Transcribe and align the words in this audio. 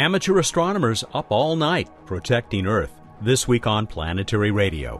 Amateur 0.00 0.38
astronomers 0.38 1.04
up 1.12 1.26
all 1.28 1.56
night 1.56 1.86
protecting 2.06 2.66
Earth. 2.66 2.90
This 3.20 3.46
week 3.46 3.66
on 3.66 3.86
Planetary 3.86 4.50
Radio. 4.50 4.96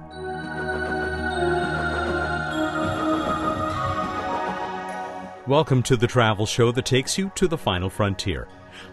Welcome 5.46 5.82
to 5.84 5.96
the 5.96 6.06
travel 6.06 6.44
show 6.44 6.70
that 6.72 6.84
takes 6.84 7.16
you 7.16 7.32
to 7.36 7.48
the 7.48 7.56
final 7.56 7.88
frontier. 7.88 8.46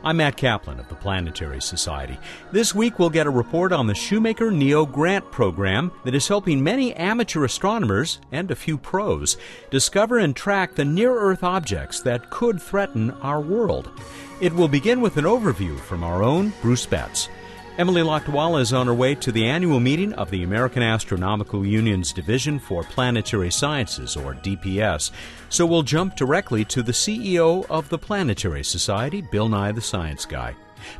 I'm 0.03 0.17
Matt 0.17 0.37
Kaplan 0.37 0.79
of 0.79 0.87
the 0.89 0.95
Planetary 0.95 1.61
Society. 1.61 2.17
This 2.51 2.73
week 2.73 2.99
we'll 2.99 3.09
get 3.09 3.27
a 3.27 3.31
report 3.31 3.71
on 3.71 3.87
the 3.87 3.95
Shoemaker 3.95 4.51
NEO 4.51 4.85
grant 4.85 5.31
program 5.31 5.91
that 6.05 6.15
is 6.15 6.27
helping 6.27 6.63
many 6.63 6.93
amateur 6.93 7.43
astronomers 7.43 8.19
and 8.31 8.49
a 8.49 8.55
few 8.55 8.77
pros 8.77 9.37
discover 9.69 10.17
and 10.17 10.35
track 10.35 10.75
the 10.75 10.85
near 10.85 11.17
Earth 11.17 11.43
objects 11.43 12.01
that 12.01 12.29
could 12.29 12.61
threaten 12.61 13.11
our 13.21 13.41
world. 13.41 13.91
It 14.39 14.53
will 14.53 14.67
begin 14.67 15.01
with 15.01 15.17
an 15.17 15.25
overview 15.25 15.79
from 15.79 16.03
our 16.03 16.23
own 16.23 16.53
Bruce 16.61 16.85
Betts. 16.85 17.29
Emily 17.77 18.01
Lakdawalla 18.01 18.59
is 18.61 18.73
on 18.73 18.87
her 18.87 18.93
way 18.93 19.13
to 19.13 19.31
the 19.31 19.45
annual 19.45 19.79
meeting 19.79 20.11
of 20.13 20.31
the 20.31 20.41
American 20.41 20.81
Astronomical 20.81 21.63
Union's 21.63 22.11
Division 22.11 22.57
for 22.57 22.81
Planetary 22.81 23.51
Sciences, 23.51 24.15
or 24.17 24.33
DPS. 24.33 25.11
So 25.49 25.63
we'll 25.63 25.83
jump 25.83 26.15
directly 26.15 26.65
to 26.65 26.81
the 26.81 26.91
CEO 26.91 27.67
of 27.69 27.87
the 27.89 27.99
Planetary 27.99 28.63
Society, 28.63 29.21
Bill 29.21 29.47
Nye 29.47 29.73
the 29.73 29.81
Science 29.81 30.25
Guy. 30.25 30.55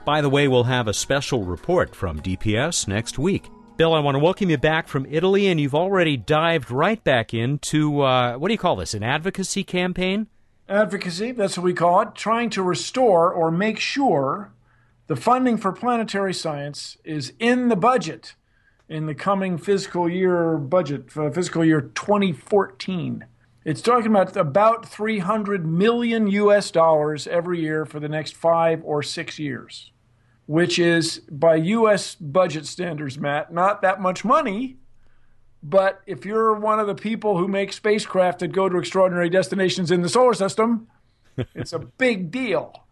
By 0.06 0.22
the 0.22 0.30
way, 0.30 0.48
we'll 0.48 0.66
have 0.66 0.88
a 0.88 0.94
special 0.94 1.44
report 1.46 1.96
from 1.96 2.22
DPS 2.22 2.88
next 2.88 3.18
week. 3.18 3.50
Bill, 3.78 3.96
I 3.96 4.00
want 4.00 4.14
to 4.14 4.20
welcome 4.20 4.52
you 4.52 4.60
back 4.60 4.88
from 4.88 5.08
Italy, 5.10 5.48
and 5.48 5.60
you've 5.60 5.74
already 5.74 6.16
dived 6.16 6.70
right 6.70 7.04
back 7.04 7.34
into 7.34 8.02
uh, 8.02 8.38
what 8.38 8.50
do 8.50 8.54
you 8.54 8.60
call 8.60 8.76
this? 8.76 8.94
An 8.94 9.02
advocacy 9.02 9.64
campaign? 9.64 10.28
Advocacy, 10.70 11.32
that's 11.32 11.58
what 11.58 11.64
we 11.64 11.74
call 11.74 12.02
it, 12.02 12.14
trying 12.14 12.52
to 12.52 12.62
restore 12.62 13.34
or 13.34 13.50
make 13.50 13.80
sure 13.80 14.52
the 15.08 15.16
funding 15.16 15.58
for 15.58 15.72
planetary 15.72 16.34
science 16.34 16.98
is 17.04 17.34
in 17.40 17.70
the 17.70 17.76
budget 17.76 18.36
in 18.90 19.06
the 19.06 19.16
coming 19.16 19.58
fiscal 19.58 20.08
year 20.10 20.58
budget, 20.58 21.12
for 21.12 21.32
fiscal 21.32 21.64
year 21.64 21.82
2014. 21.82 23.26
It's 23.66 23.82
talking 23.82 24.08
about 24.08 24.36
about 24.38 24.88
300 24.88 25.66
million 25.66 26.28
US 26.28 26.72
dollars 26.72 27.28
every 27.28 27.60
year 27.60 27.86
for 27.86 28.00
the 28.00 28.08
next 28.08 28.36
five 28.36 28.82
or 28.86 29.04
six 29.04 29.40
years, 29.40 29.92
which 30.46 30.80
is, 30.80 31.20
by 31.30 31.56
US 31.56 32.16
budget 32.16 32.66
standards, 32.66 33.18
Matt, 33.18 33.54
not 33.54 33.82
that 33.82 34.00
much 34.00 34.24
money. 34.24 34.78
But 35.62 36.02
if 36.06 36.24
you're 36.24 36.54
one 36.54 36.80
of 36.80 36.88
the 36.88 36.96
people 36.96 37.38
who 37.38 37.48
make 37.48 37.74
spacecraft 37.74 38.40
that 38.40 38.50
go 38.50 38.70
to 38.70 38.78
extraordinary 38.78 39.30
destinations 39.30 39.92
in 39.92 40.02
the 40.02 40.08
solar 40.08 40.34
system, 40.34 40.88
it's 41.56 41.74
a 41.74 41.80
big 41.80 42.32
deal 42.32 42.88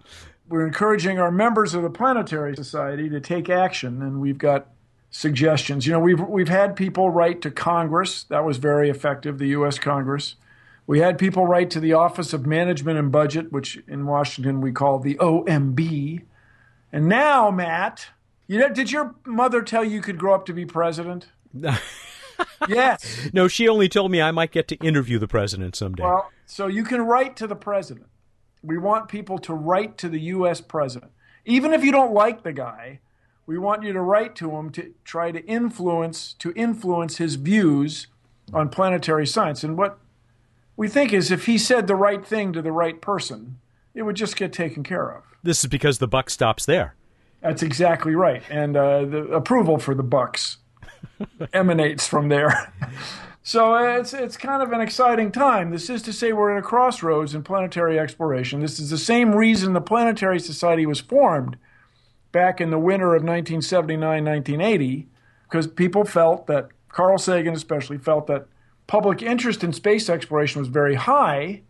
we're 0.47 0.65
encouraging 0.65 1.19
our 1.19 1.31
members 1.31 1.73
of 1.73 1.83
the 1.83 1.89
Planetary 1.89 2.55
Society 2.55 3.09
to 3.09 3.19
take 3.19 3.49
action, 3.49 4.01
and 4.01 4.21
we've 4.21 4.38
got 4.38 4.67
suggestions. 5.09 5.88
You 5.88 5.93
know, 5.93 5.99
we've 5.99 6.21
we've 6.21 6.49
had 6.49 6.75
people 6.75 7.09
write 7.09 7.41
to 7.41 7.51
Congress. 7.51 8.23
That 8.25 8.45
was 8.45 8.57
very 8.57 8.89
effective. 8.89 9.38
The 9.38 9.47
U.S. 9.49 9.79
Congress. 9.79 10.35
We 10.88 10.99
had 10.99 11.17
people 11.17 11.47
write 11.47 11.71
to 11.71 11.79
the 11.79 11.93
Office 11.93 12.31
of 12.31 12.45
Management 12.45 12.99
and 12.99 13.11
Budget, 13.11 13.51
which 13.51 13.81
in 13.88 14.05
Washington 14.05 14.61
we 14.61 14.71
call 14.71 14.99
the 14.99 15.16
OMB. 15.16 16.21
And 16.91 17.07
now, 17.07 17.49
Matt, 17.49 18.07
you 18.45 18.59
know, 18.59 18.69
did 18.69 18.91
your 18.91 19.16
mother 19.25 19.63
tell 19.63 19.83
you 19.83 19.91
you 19.91 20.01
could 20.01 20.19
grow 20.19 20.35
up 20.35 20.45
to 20.45 20.53
be 20.53 20.66
president? 20.66 21.27
yes. 22.67 23.29
No, 23.33 23.47
she 23.47 23.67
only 23.67 23.89
told 23.89 24.11
me 24.11 24.21
I 24.21 24.31
might 24.31 24.51
get 24.51 24.67
to 24.67 24.75
interview 24.75 25.17
the 25.17 25.27
president 25.27 25.75
someday. 25.75 26.03
Well, 26.03 26.31
so 26.45 26.67
you 26.67 26.83
can 26.83 27.01
write 27.01 27.35
to 27.38 27.47
the 27.47 27.55
president. 27.55 28.07
We 28.66 28.77
want 28.77 29.09
people 29.09 29.38
to 29.39 29.53
write 29.53 29.97
to 29.99 30.09
the 30.09 30.19
U.S. 30.19 30.61
president. 30.61 31.11
Even 31.45 31.73
if 31.73 31.83
you 31.83 31.91
don't 31.91 32.13
like 32.13 32.44
the 32.44 32.53
guy, 32.53 32.99
we 33.45 33.57
want 33.57 33.83
you 33.83 33.94
to 33.94 34.01
write 34.01 34.35
to 34.38 34.56
him 34.56 34.72
to 34.72 34.94
try 35.03 35.31
to 35.31 35.45
influence 35.45 36.34
to 36.40 36.51
influence 36.53 37.17
his 37.17 37.35
views 37.35 38.07
on 38.53 38.69
planetary 38.69 39.28
science. 39.28 39.63
And 39.63 39.78
what 39.78 40.00
we 40.75 40.88
think 40.88 41.13
is 41.13 41.31
if 41.31 41.45
he 41.45 41.57
said 41.57 41.88
the 41.88 41.95
right 41.95 42.25
thing 42.25 42.53
to 42.53 42.62
the 42.62 42.72
right 42.72 43.00
person, 43.00 43.59
it 43.94 44.03
would 44.03 44.16
just 44.16 44.35
get 44.35 44.51
taken 44.51 44.84
care 44.84 45.09
of. 45.09 45.23
This 45.44 45.63
is 45.63 45.69
because 45.69 46.00
the 46.00 46.07
buck 46.07 46.29
stops 46.29 46.66
there. 46.66 46.95
That's 47.41 47.61
exactly 47.61 48.16
right. 48.16 48.41
And 48.50 48.75
uh, 48.75 49.06
the 49.06 49.23
approval 49.28 49.78
for 49.78 49.94
the 49.94 50.03
bucks 50.03 50.57
emanates 51.53 52.07
from 52.07 52.29
there. 52.29 52.73
So 53.47 53.75
it's 53.75 54.11
it's 54.11 54.38
kind 54.38 54.63
of 54.63 54.72
an 54.72 54.81
exciting 54.81 55.31
time. 55.31 55.69
This 55.69 55.88
is 55.88 56.01
to 56.01 56.13
say 56.13 56.33
we're 56.33 56.53
at 56.53 56.57
a 56.57 56.63
crossroads 56.63 57.35
in 57.35 57.44
planetary 57.44 58.00
exploration. 58.00 58.59
This 58.59 58.79
is 58.79 58.89
the 58.89 58.97
same 58.97 59.35
reason 59.35 59.73
the 59.73 59.81
Planetary 59.81 60.39
Society 60.39 60.88
was 60.88 61.00
formed 61.00 61.55
back 62.31 62.59
in 62.59 62.72
the 62.72 62.79
winter 62.79 63.13
of 63.13 63.22
1979-1980 63.22 65.05
because 65.44 65.67
people 65.67 66.05
felt 66.05 66.47
that 66.47 66.69
Carl 66.89 67.19
Sagan 67.19 67.53
especially 67.53 68.00
felt 68.00 68.25
that 68.25 68.47
public 68.88 69.22
interest 69.22 69.63
in 69.63 69.73
space 69.73 70.09
exploration 70.09 70.59
was 70.59 70.69
very 70.69 70.95
high, 70.95 71.61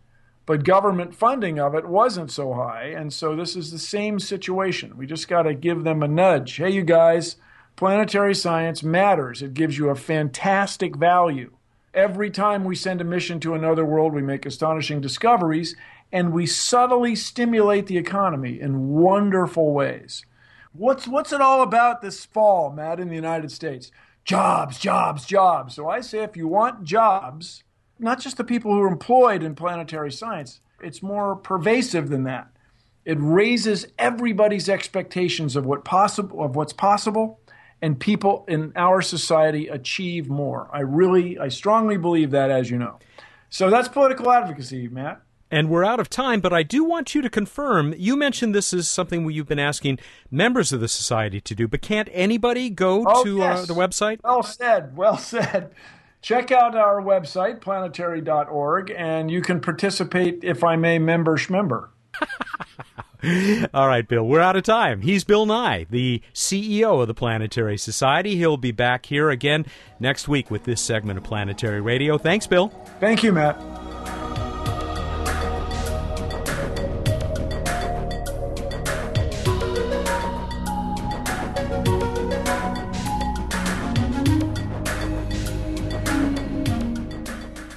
but 0.46 0.64
government 0.64 1.14
funding 1.14 1.60
of 1.60 1.74
it 1.74 1.86
wasn't 1.86 2.30
so 2.30 2.54
high. 2.54 2.84
And 2.84 3.12
so 3.12 3.36
this 3.36 3.54
is 3.54 3.70
the 3.70 3.78
same 3.78 4.18
situation. 4.18 4.96
We 4.96 5.06
just 5.06 5.28
got 5.28 5.42
to 5.42 5.52
give 5.52 5.84
them 5.84 6.02
a 6.02 6.08
nudge. 6.08 6.56
Hey 6.56 6.70
you 6.70 6.84
guys, 6.84 7.36
planetary 7.76 8.34
science 8.34 8.82
matters. 8.82 9.42
It 9.42 9.52
gives 9.52 9.76
you 9.76 9.90
a 9.90 9.94
fantastic 9.94 10.96
value. 10.96 11.52
Every 11.96 12.30
time 12.30 12.64
we 12.64 12.76
send 12.76 13.00
a 13.00 13.04
mission 13.04 13.40
to 13.40 13.54
another 13.54 13.82
world, 13.82 14.12
we 14.12 14.20
make 14.20 14.44
astonishing 14.44 15.00
discoveries 15.00 15.74
and 16.12 16.30
we 16.30 16.44
subtly 16.44 17.16
stimulate 17.16 17.86
the 17.86 17.96
economy 17.96 18.60
in 18.60 18.90
wonderful 18.90 19.72
ways. 19.72 20.22
What's, 20.74 21.08
what's 21.08 21.32
it 21.32 21.40
all 21.40 21.62
about 21.62 22.02
this 22.02 22.26
fall, 22.26 22.70
Matt, 22.70 23.00
in 23.00 23.08
the 23.08 23.14
United 23.14 23.50
States? 23.50 23.90
Jobs, 24.26 24.78
jobs, 24.78 25.24
jobs. 25.24 25.74
So 25.74 25.88
I 25.88 26.02
say 26.02 26.18
if 26.18 26.36
you 26.36 26.46
want 26.46 26.84
jobs, 26.84 27.64
not 27.98 28.20
just 28.20 28.36
the 28.36 28.44
people 28.44 28.72
who 28.72 28.82
are 28.82 28.88
employed 28.88 29.42
in 29.42 29.54
planetary 29.54 30.12
science, 30.12 30.60
it's 30.82 31.02
more 31.02 31.34
pervasive 31.34 32.10
than 32.10 32.24
that. 32.24 32.48
It 33.06 33.16
raises 33.18 33.86
everybody's 33.98 34.68
expectations 34.68 35.56
of 35.56 35.64
what 35.64 35.84
possible 35.84 36.44
of 36.44 36.56
what's 36.56 36.74
possible 36.74 37.40
and 37.86 38.00
people 38.00 38.44
in 38.48 38.72
our 38.74 39.00
society 39.00 39.68
achieve 39.68 40.28
more. 40.28 40.68
I 40.72 40.80
really, 40.80 41.38
I 41.38 41.46
strongly 41.46 41.96
believe 41.96 42.32
that, 42.32 42.50
as 42.50 42.68
you 42.68 42.78
know. 42.78 42.98
So 43.48 43.70
that's 43.70 43.86
political 43.86 44.28
advocacy, 44.32 44.88
Matt. 44.88 45.22
And 45.52 45.70
we're 45.70 45.84
out 45.84 46.00
of 46.00 46.10
time, 46.10 46.40
but 46.40 46.52
I 46.52 46.64
do 46.64 46.82
want 46.82 47.14
you 47.14 47.22
to 47.22 47.30
confirm. 47.30 47.94
You 47.96 48.16
mentioned 48.16 48.56
this 48.56 48.72
is 48.72 48.88
something 48.88 49.30
you've 49.30 49.46
been 49.46 49.60
asking 49.60 50.00
members 50.32 50.72
of 50.72 50.80
the 50.80 50.88
society 50.88 51.40
to 51.42 51.54
do, 51.54 51.68
but 51.68 51.80
can't 51.80 52.08
anybody 52.10 52.70
go 52.70 53.04
oh, 53.06 53.22
to 53.22 53.36
yes. 53.36 53.62
uh, 53.62 53.66
the 53.66 53.74
website? 53.74 54.18
Well 54.24 54.42
said. 54.42 54.96
Well 54.96 55.16
said. 55.16 55.70
Check 56.22 56.50
out 56.50 56.74
our 56.74 57.00
website, 57.00 57.60
planetary.org, 57.60 58.90
and 58.90 59.30
you 59.30 59.42
can 59.42 59.60
participate, 59.60 60.40
if 60.42 60.64
I 60.64 60.74
may, 60.74 60.98
member 60.98 61.36
schmember. 61.36 61.90
All 63.74 63.88
right, 63.88 64.06
Bill, 64.06 64.24
we're 64.24 64.40
out 64.40 64.56
of 64.56 64.62
time. 64.62 65.00
He's 65.00 65.24
Bill 65.24 65.46
Nye, 65.46 65.86
the 65.90 66.22
CEO 66.32 67.00
of 67.00 67.08
the 67.08 67.14
Planetary 67.14 67.78
Society. 67.78 68.36
He'll 68.36 68.56
be 68.56 68.72
back 68.72 69.06
here 69.06 69.30
again 69.30 69.66
next 69.98 70.28
week 70.28 70.50
with 70.50 70.64
this 70.64 70.80
segment 70.80 71.18
of 71.18 71.24
Planetary 71.24 71.80
Radio. 71.80 72.18
Thanks, 72.18 72.46
Bill. 72.46 72.68
Thank 73.00 73.22
you, 73.22 73.32
Matt. 73.32 73.85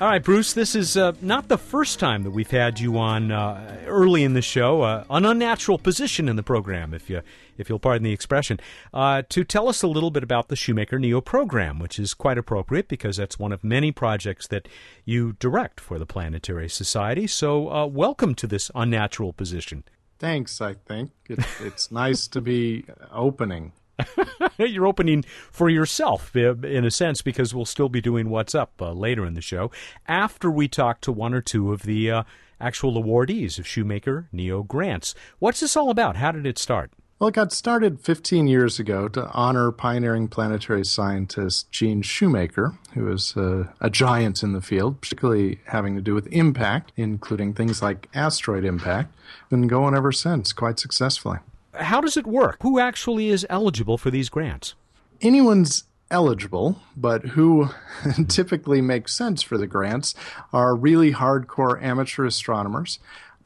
All 0.02 0.08
right, 0.08 0.24
Bruce, 0.24 0.54
this 0.54 0.76
is 0.76 0.96
uh, 0.96 1.12
not 1.20 1.50
the 1.50 1.58
first 1.58 2.00
time 2.00 2.24
that 2.24 2.32
we've 2.32 2.50
had 2.50 2.80
you 2.80 2.98
on 2.98 3.34
uh, 3.34 3.84
early 3.86 4.24
in 4.24 4.32
the 4.32 4.42
show, 4.42 4.82
uh, 4.82 5.04
an 5.10 5.26
unnatural 5.26 5.78
position 5.78 6.30
in 6.30 6.38
the 6.38 6.44
program, 6.44 6.94
if 6.94 7.10
you 7.10 7.22
if 7.58 7.68
you'll 7.68 7.80
pardon 7.80 8.04
the 8.04 8.14
expression, 8.14 8.62
uh, 8.94 9.24
to 9.28 9.44
tell 9.44 9.68
us 9.68 9.84
a 9.84 9.88
little 9.90 10.10
bit 10.10 10.24
about 10.24 10.48
the 10.48 10.56
Shoemaker 10.56 11.00
Neo 11.00 11.20
program, 11.20 11.80
which 11.80 12.00
is 12.00 12.14
quite 12.14 12.38
appropriate 12.38 12.88
because 12.88 13.18
that's 13.18 13.38
one 13.38 13.52
of 13.52 13.62
many 13.62 13.92
projects 13.92 14.48
that 14.48 14.70
you 15.04 15.34
direct 15.34 15.82
for 15.82 16.00
the 16.00 16.06
Planetary 16.06 16.70
Society. 16.70 17.28
So, 17.28 17.70
uh, 17.70 17.86
welcome 17.86 18.36
to 18.36 18.48
this 18.48 18.72
unnatural 18.74 19.34
position. 19.34 19.84
Thanks. 20.18 20.62
I 20.62 20.76
think 20.76 21.12
it, 21.28 21.40
it's 21.60 21.92
nice 21.92 22.26
to 22.30 22.40
be 22.40 22.86
opening 23.12 23.74
You're 24.58 24.88
opening 24.88 25.24
for 25.52 25.70
yourself, 25.70 26.36
uh, 26.36 26.56
in 26.56 26.86
a 26.86 26.92
sense, 26.92 27.22
because 27.22 27.54
we'll 27.54 27.66
still 27.66 27.90
be 27.90 28.02
doing 28.02 28.30
What's 28.30 28.56
Up 28.56 28.74
uh, 28.82 28.92
later 28.92 29.26
in 29.26 29.34
the 29.34 29.42
show 29.42 29.72
after 30.08 30.50
we 30.50 30.68
talk 30.68 31.02
to 31.02 31.12
one 31.12 31.34
or 31.34 31.42
two 31.42 31.72
of 31.72 31.84
the 31.84 32.12
uh, 32.12 32.24
actual 32.60 33.02
awardees 33.02 33.60
of 33.60 33.68
Shoemaker 33.68 34.28
Neo 34.32 34.64
grants. 34.64 35.16
What's 35.40 35.60
this 35.60 35.76
all 35.76 35.90
about? 35.90 36.18
How 36.18 36.32
did 36.32 36.46
it 36.46 36.58
start? 36.58 36.92
Well, 37.20 37.28
it 37.28 37.36
got 37.36 37.52
started 37.52 38.00
15 38.00 38.48
years 38.48 38.80
ago 38.80 39.10
to 39.10 39.30
honor 39.32 39.74
pioneering 39.74 40.30
planetary 40.30 40.86
scientist 40.86 41.70
Gene 41.70 42.02
Shoemaker, 42.02 42.80
who 42.94 43.12
is 43.12 43.36
a, 43.36 43.74
a 43.82 43.90
giant 43.90 44.42
in 44.42 44.54
the 44.54 44.62
field, 44.62 45.02
particularly 45.02 45.60
having 45.66 45.96
to 45.96 46.02
do 46.02 46.16
with 46.16 46.28
impact, 46.28 46.94
including 46.96 47.54
things 47.54 47.82
like 47.82 48.08
asteroid 48.14 48.64
impact. 48.64 49.14
Been 49.50 49.68
going 49.68 49.96
ever 49.96 50.14
since, 50.14 50.54
quite 50.54 50.80
successfully. 50.80 51.40
How 51.74 52.02
does 52.02 52.18
it 52.18 52.28
work? 52.28 52.58
Who 52.62 52.80
actually 52.80 53.30
is 53.30 53.46
eligible 53.50 53.98
for 53.98 54.10
these 54.12 54.30
grants? 54.30 54.76
Anyone's 55.22 55.84
eligible, 56.12 56.82
but 56.98 57.24
who 57.24 57.70
typically 58.28 58.82
makes 58.82 59.14
sense 59.14 59.42
for 59.42 59.58
the 59.58 59.68
grants 59.68 60.16
are 60.52 60.76
really 60.76 61.14
hardcore 61.14 61.82
amateur 61.82 62.26
astronomers 62.26 63.00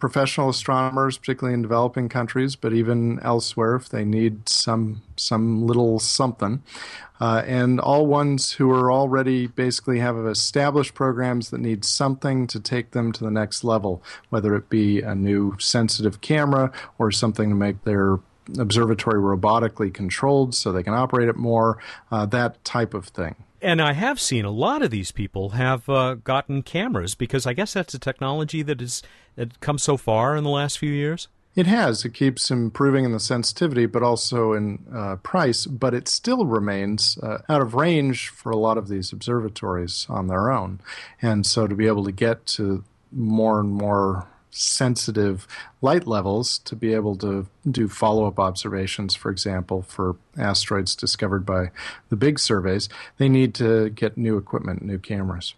professional 0.03 0.49
astronomers, 0.49 1.17
particularly 1.17 1.53
in 1.53 1.61
developing 1.61 2.09
countries, 2.09 2.57
but 2.57 2.73
even 2.73 3.21
elsewhere 3.21 3.73
if 3.73 3.87
they 3.87 4.03
need 4.03 4.49
some 4.49 5.01
some 5.15 5.65
little 5.65 5.97
something, 5.97 6.61
uh, 7.21 7.41
and 7.47 7.79
all 7.79 8.05
ones 8.05 8.51
who 8.51 8.69
are 8.69 8.91
already 8.91 9.47
basically 9.47 9.99
have 9.99 10.17
established 10.25 10.93
programs 10.93 11.51
that 11.51 11.61
need 11.61 11.85
something 11.85 12.47
to 12.47 12.59
take 12.59 12.91
them 12.91 13.13
to 13.13 13.23
the 13.23 13.31
next 13.31 13.63
level, 13.63 14.03
whether 14.27 14.57
it 14.57 14.69
be 14.69 14.99
a 14.99 15.15
new 15.15 15.55
sensitive 15.57 16.19
camera 16.19 16.69
or 16.99 17.09
something 17.09 17.47
to 17.47 17.55
make 17.55 17.81
their 17.85 18.19
observatory 18.59 19.21
robotically 19.21 19.93
controlled 19.93 20.53
so 20.53 20.73
they 20.73 20.83
can 20.83 20.93
operate 20.93 21.29
it 21.29 21.37
more, 21.37 21.77
uh, 22.11 22.25
that 22.25 22.61
type 22.65 22.93
of 22.93 23.05
thing 23.05 23.35
and 23.63 23.81
I 23.81 23.93
have 23.93 24.19
seen 24.19 24.45
a 24.45 24.51
lot 24.51 24.81
of 24.81 24.91
these 24.91 25.11
people 25.11 25.51
have 25.51 25.87
uh, 25.89 26.15
gotten 26.15 26.61
cameras 26.61 27.15
because 27.15 27.47
I 27.47 27.53
guess 27.53 27.73
that's 27.73 27.93
a 27.93 27.99
technology 27.99 28.61
that 28.61 28.81
has 28.81 29.01
that 29.35 29.59
come 29.61 29.77
so 29.77 29.97
far 29.97 30.35
in 30.35 30.43
the 30.43 30.49
last 30.49 30.77
few 30.77 30.91
years. 30.91 31.27
It 31.55 31.67
has. 31.67 32.03
It 32.03 32.13
keeps 32.13 32.49
improving 32.49 33.05
in 33.05 33.11
the 33.11 33.19
sensitivity, 33.19 33.85
but 33.85 34.01
also 34.01 34.53
in 34.53 34.85
uh, 34.93 35.17
price. 35.17 35.65
But 35.65 35.93
it 35.93 36.07
still 36.07 36.45
remains 36.45 37.17
uh, 37.19 37.39
out 37.47 37.61
of 37.61 37.75
range 37.75 38.29
for 38.29 38.51
a 38.51 38.57
lot 38.57 38.77
of 38.77 38.87
these 38.87 39.13
observatories 39.13 40.07
on 40.09 40.27
their 40.27 40.51
own. 40.51 40.79
And 41.21 41.45
so 41.45 41.67
to 41.67 41.75
be 41.75 41.87
able 41.87 42.03
to 42.05 42.11
get 42.11 42.45
to 42.47 42.83
more 43.11 43.59
and 43.59 43.71
more 43.71 44.27
sensitive 44.53 45.47
light 45.81 46.05
levels 46.05 46.59
to 46.59 46.75
be 46.75 46.93
able 46.93 47.15
to 47.17 47.47
do 47.69 47.87
follow 47.87 48.25
up 48.25 48.39
observations, 48.39 49.15
for 49.15 49.31
example, 49.31 49.81
for 49.81 50.15
asteroids 50.37 50.95
discovered 50.95 51.45
by 51.45 51.71
the 52.09 52.15
big 52.15 52.39
surveys, 52.39 52.87
they 53.17 53.27
need 53.27 53.53
to 53.55 53.89
get 53.89 54.17
new 54.17 54.37
equipment, 54.37 54.83
new 54.83 54.99
cameras. 54.99 55.55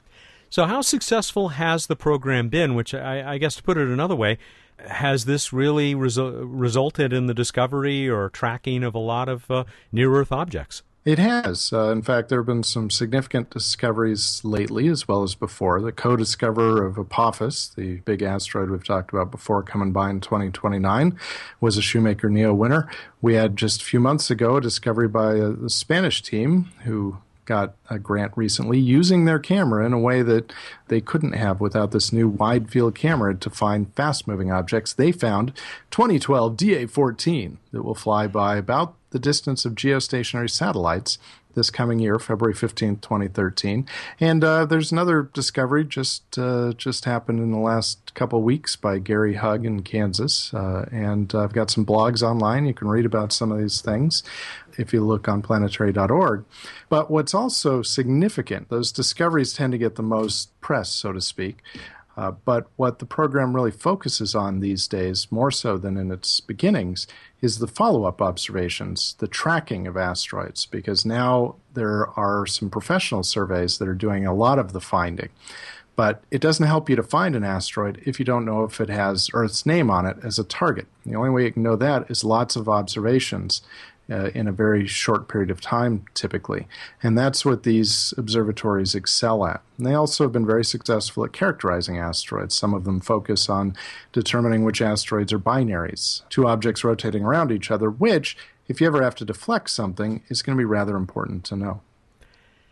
So, 0.49 0.65
how 0.65 0.81
successful 0.81 1.49
has 1.49 1.87
the 1.87 1.95
program 1.95 2.47
been? 2.47 2.75
Which 2.75 2.93
I, 2.93 3.33
I 3.33 3.37
guess, 3.37 3.55
to 3.57 3.63
put 3.63 3.77
it 3.77 3.89
another 3.89 4.15
way, 4.15 4.37
has 4.79 5.25
this 5.25 5.51
really 5.51 5.93
resu- 5.93 6.45
resulted 6.47 7.11
in 7.11 7.27
the 7.27 7.33
discovery 7.33 8.09
or 8.09 8.29
tracking 8.29 8.83
of 8.83 8.95
a 8.95 8.99
lot 8.99 9.27
of 9.27 9.49
uh, 9.51 9.65
near 9.91 10.13
Earth 10.15 10.31
objects? 10.31 10.81
It 11.05 11.19
has. 11.19 11.71
Uh, 11.71 11.91
in 11.91 12.01
fact, 12.01 12.29
there 12.29 12.39
have 12.39 12.47
been 12.47 12.63
some 12.63 12.89
significant 12.89 13.51
discoveries 13.51 14.41
lately 14.43 14.87
as 14.87 15.07
well 15.07 15.21
as 15.21 15.35
before. 15.35 15.79
The 15.79 15.91
co 15.91 16.15
discoverer 16.15 16.83
of 16.83 16.97
Apophis, 16.97 17.67
the 17.75 17.97
big 17.97 18.23
asteroid 18.23 18.71
we've 18.71 18.83
talked 18.83 19.13
about 19.13 19.29
before 19.29 19.61
coming 19.61 19.91
by 19.91 20.09
in 20.09 20.19
2029, 20.19 21.15
was 21.61 21.77
a 21.77 21.81
Shoemaker 21.83 22.27
Neo 22.27 22.55
winner. 22.55 22.89
We 23.21 23.35
had 23.35 23.55
just 23.55 23.83
a 23.83 23.85
few 23.85 23.99
months 23.99 24.31
ago 24.31 24.57
a 24.57 24.61
discovery 24.61 25.07
by 25.07 25.35
a, 25.35 25.51
a 25.51 25.69
Spanish 25.69 26.23
team 26.23 26.71
who 26.85 27.17
got 27.45 27.75
a 27.89 27.99
grant 27.99 28.33
recently 28.35 28.79
using 28.79 29.25
their 29.25 29.39
camera 29.39 29.85
in 29.85 29.93
a 29.93 29.99
way 29.99 30.21
that 30.21 30.51
they 30.87 31.01
couldn't 31.01 31.33
have 31.33 31.61
without 31.61 31.91
this 31.91 32.11
new 32.11 32.27
wide 32.27 32.69
field 32.69 32.95
camera 32.95 33.35
to 33.35 33.49
find 33.49 33.93
fast 33.95 34.27
moving 34.27 34.51
objects. 34.51 34.93
They 34.93 35.11
found 35.11 35.53
2012 35.91 36.57
DA 36.57 36.85
14 36.85 37.57
that 37.71 37.83
will 37.83 37.95
fly 37.95 38.27
by 38.27 38.57
about 38.57 38.95
the 39.11 39.19
distance 39.19 39.65
of 39.65 39.75
geostationary 39.75 40.49
satellites 40.49 41.17
this 41.55 41.69
coming 41.69 41.99
year, 41.99 42.19
February 42.19 42.53
15, 42.53 42.97
2013. 42.97 43.87
And 44.19 44.43
uh, 44.43 44.65
there's 44.65 44.91
another 44.91 45.23
discovery 45.33 45.83
just 45.83 46.37
uh, 46.37 46.73
just 46.73 47.05
happened 47.05 47.39
in 47.39 47.51
the 47.51 47.57
last 47.57 48.13
couple 48.13 48.41
weeks 48.43 48.75
by 48.75 48.99
Gary 48.99 49.35
Hug 49.35 49.65
in 49.65 49.81
Kansas. 49.81 50.53
Uh, 50.53 50.87
and 50.91 51.33
I've 51.33 51.53
got 51.53 51.71
some 51.71 51.85
blogs 51.85 52.21
online. 52.21 52.65
You 52.65 52.73
can 52.73 52.87
read 52.87 53.05
about 53.05 53.33
some 53.33 53.51
of 53.51 53.57
these 53.57 53.81
things 53.81 54.21
if 54.77 54.93
you 54.93 55.01
look 55.01 55.27
on 55.27 55.41
planetary.org. 55.41 56.45
But 56.89 57.09
what's 57.09 57.33
also 57.33 57.81
significant, 57.81 58.69
those 58.69 58.91
discoveries 58.91 59.53
tend 59.53 59.71
to 59.73 59.77
get 59.77 59.95
the 59.95 60.03
most 60.03 60.59
press, 60.61 60.89
so 60.89 61.11
to 61.11 61.21
speak. 61.21 61.61
Uh, 62.17 62.31
but 62.31 62.67
what 62.77 62.99
the 62.99 63.05
program 63.05 63.53
really 63.53 63.71
focuses 63.71 64.33
on 64.33 64.59
these 64.59 64.87
days, 64.87 65.27
more 65.31 65.51
so 65.51 65.77
than 65.77 65.97
in 65.97 66.11
its 66.11 66.39
beginnings, 66.39 67.07
is 67.41 67.59
the 67.59 67.67
follow 67.67 68.05
up 68.05 68.21
observations, 68.21 69.15
the 69.19 69.27
tracking 69.27 69.85
of 69.85 69.97
asteroids, 69.97 70.65
because 70.65 71.05
now 71.05 71.55
there 71.73 72.07
are 72.17 72.45
some 72.45 72.69
professional 72.69 73.21
surveys 73.21 73.77
that 73.77 73.87
are 73.87 73.95
doing 73.95 74.25
a 74.25 74.33
lot 74.33 74.59
of 74.59 74.71
the 74.71 74.79
finding. 74.79 75.29
But 75.97 76.23
it 76.29 76.41
doesn't 76.41 76.65
help 76.65 76.89
you 76.89 76.95
to 76.97 77.03
find 77.03 77.35
an 77.35 77.43
asteroid 77.43 78.01
if 78.05 78.19
you 78.19 78.25
don't 78.25 78.45
know 78.45 78.63
if 78.63 78.81
it 78.81 78.89
has 78.89 79.29
Earth's 79.33 79.65
name 79.65 79.89
on 79.89 80.05
it 80.05 80.17
as 80.23 80.37
a 80.37 80.43
target. 80.43 80.87
The 81.05 81.15
only 81.15 81.29
way 81.29 81.45
you 81.45 81.51
can 81.51 81.63
know 81.63 81.77
that 81.77 82.09
is 82.09 82.23
lots 82.23 82.55
of 82.57 82.67
observations 82.67 83.61
uh, 84.09 84.29
in 84.35 84.47
a 84.47 84.51
very 84.51 84.85
short 84.85 85.27
period 85.27 85.49
of 85.49 85.61
time, 85.61 86.05
typically. 86.13 86.67
And 87.01 87.17
that's 87.17 87.45
what 87.45 87.63
these 87.63 88.13
observatories 88.17 88.95
excel 88.95 89.45
at. 89.45 89.61
And 89.77 89.85
they 89.85 89.93
also 89.93 90.23
have 90.25 90.31
been 90.31 90.45
very 90.45 90.65
successful 90.65 91.25
at 91.25 91.33
characterizing 91.33 91.97
asteroids. 91.97 92.55
Some 92.55 92.73
of 92.73 92.83
them 92.83 92.99
focus 92.99 93.49
on 93.49 93.75
determining 94.11 94.63
which 94.63 94.81
asteroids 94.81 95.33
are 95.33 95.39
binaries, 95.39 96.21
two 96.29 96.47
objects 96.47 96.83
rotating 96.83 97.23
around 97.23 97.51
each 97.51 97.71
other, 97.71 97.89
which, 97.89 98.37
if 98.67 98.79
you 98.79 98.87
ever 98.87 99.03
have 99.03 99.15
to 99.15 99.25
deflect 99.25 99.69
something, 99.69 100.23
is 100.29 100.41
going 100.41 100.57
to 100.57 100.61
be 100.61 100.65
rather 100.65 100.95
important 100.95 101.43
to 101.45 101.55
know. 101.55 101.81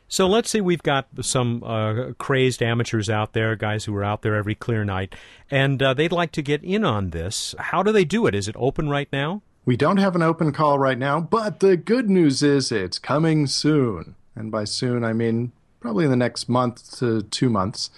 So 0.07 0.27
let's 0.27 0.51
say 0.51 0.61
we've 0.61 0.83
got 0.83 1.07
some 1.21 1.63
uh, 1.63 2.11
crazed 2.19 2.61
amateurs 2.61 3.09
out 3.09 3.33
there, 3.33 3.55
guys 3.55 3.85
who 3.85 3.95
are 3.95 4.03
out 4.03 4.21
there 4.21 4.35
every 4.35 4.53
clear 4.53 4.85
night, 4.85 5.15
and 5.49 5.81
uh, 5.81 5.95
they'd 5.95 6.11
like 6.11 6.31
to 6.33 6.43
get 6.43 6.63
in 6.63 6.85
on 6.85 7.09
this. 7.09 7.55
How 7.57 7.81
do 7.81 7.91
they 7.91 8.05
do 8.05 8.27
it? 8.27 8.35
Is 8.35 8.47
it 8.47 8.55
open 8.59 8.89
right 8.89 9.09
now? 9.11 9.41
We 9.65 9.77
don't 9.77 9.97
have 9.97 10.15
an 10.15 10.21
open 10.21 10.51
call 10.51 10.77
right 10.77 10.97
now, 10.97 11.21
but 11.21 11.61
the 11.61 11.77
good 11.77 12.09
news 12.09 12.43
is 12.43 12.69
it's 12.69 12.99
coming 12.99 13.47
soon. 13.47 14.15
And 14.35 14.51
by 14.51 14.65
soon, 14.65 15.05
I 15.05 15.13
mean 15.13 15.53
probably 15.79 16.03
in 16.03 16.11
the 16.11 16.17
next 16.17 16.49
month 16.49 16.97
to 16.99 17.21
two 17.23 17.49
months. 17.49 17.89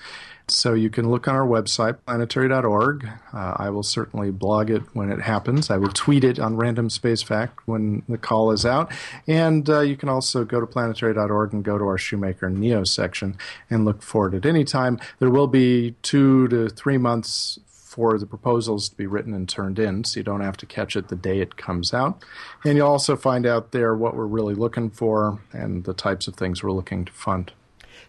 So 0.47 0.75
you 0.75 0.91
can 0.91 1.09
look 1.09 1.27
on 1.27 1.33
our 1.33 1.45
website, 1.47 1.97
planetary.org. 2.05 3.09
Uh, 3.33 3.55
I 3.57 3.71
will 3.71 3.81
certainly 3.81 4.29
blog 4.29 4.69
it 4.69 4.83
when 4.93 5.11
it 5.11 5.21
happens. 5.21 5.71
I 5.71 5.77
will 5.77 5.91
tweet 5.91 6.23
it 6.23 6.37
on 6.37 6.55
Random 6.55 6.91
Space 6.91 7.23
Fact 7.23 7.67
when 7.67 8.03
the 8.07 8.19
call 8.19 8.51
is 8.51 8.63
out. 8.63 8.91
And 9.25 9.67
uh, 9.67 9.79
you 9.79 9.97
can 9.97 10.07
also 10.07 10.45
go 10.45 10.59
to 10.59 10.67
planetary.org 10.67 11.51
and 11.51 11.63
go 11.63 11.79
to 11.79 11.85
our 11.85 11.97
Shoemaker 11.97 12.51
Neo 12.51 12.83
section 12.83 13.37
and 13.71 13.85
look 13.85 14.03
for 14.03 14.27
it 14.27 14.35
at 14.35 14.45
any 14.45 14.63
time. 14.63 14.99
There 15.17 15.31
will 15.31 15.47
be 15.47 15.95
two 16.03 16.47
to 16.49 16.69
three 16.69 16.99
months 16.99 17.59
for 17.95 18.19
the 18.19 18.25
proposals 18.25 18.89
to 18.89 18.95
be 18.97 19.07
written 19.07 19.33
and 19.33 19.47
turned 19.47 19.79
in, 19.79 20.03
so 20.03 20.19
you 20.19 20.23
don't 20.25 20.41
have 20.41 20.57
to 20.57 20.65
catch 20.65 20.97
it 20.97 21.07
the 21.07 21.15
day 21.15 21.39
it 21.39 21.55
comes 21.55 21.93
out. 21.93 22.21
And 22.65 22.77
you'll 22.77 22.89
also 22.89 23.15
find 23.15 23.45
out 23.45 23.71
there 23.71 23.95
what 23.95 24.17
we're 24.17 24.25
really 24.25 24.53
looking 24.53 24.89
for 24.89 25.39
and 25.53 25.85
the 25.85 25.93
types 25.93 26.27
of 26.27 26.35
things 26.35 26.61
we're 26.61 26.73
looking 26.73 27.05
to 27.05 27.13
fund. 27.13 27.53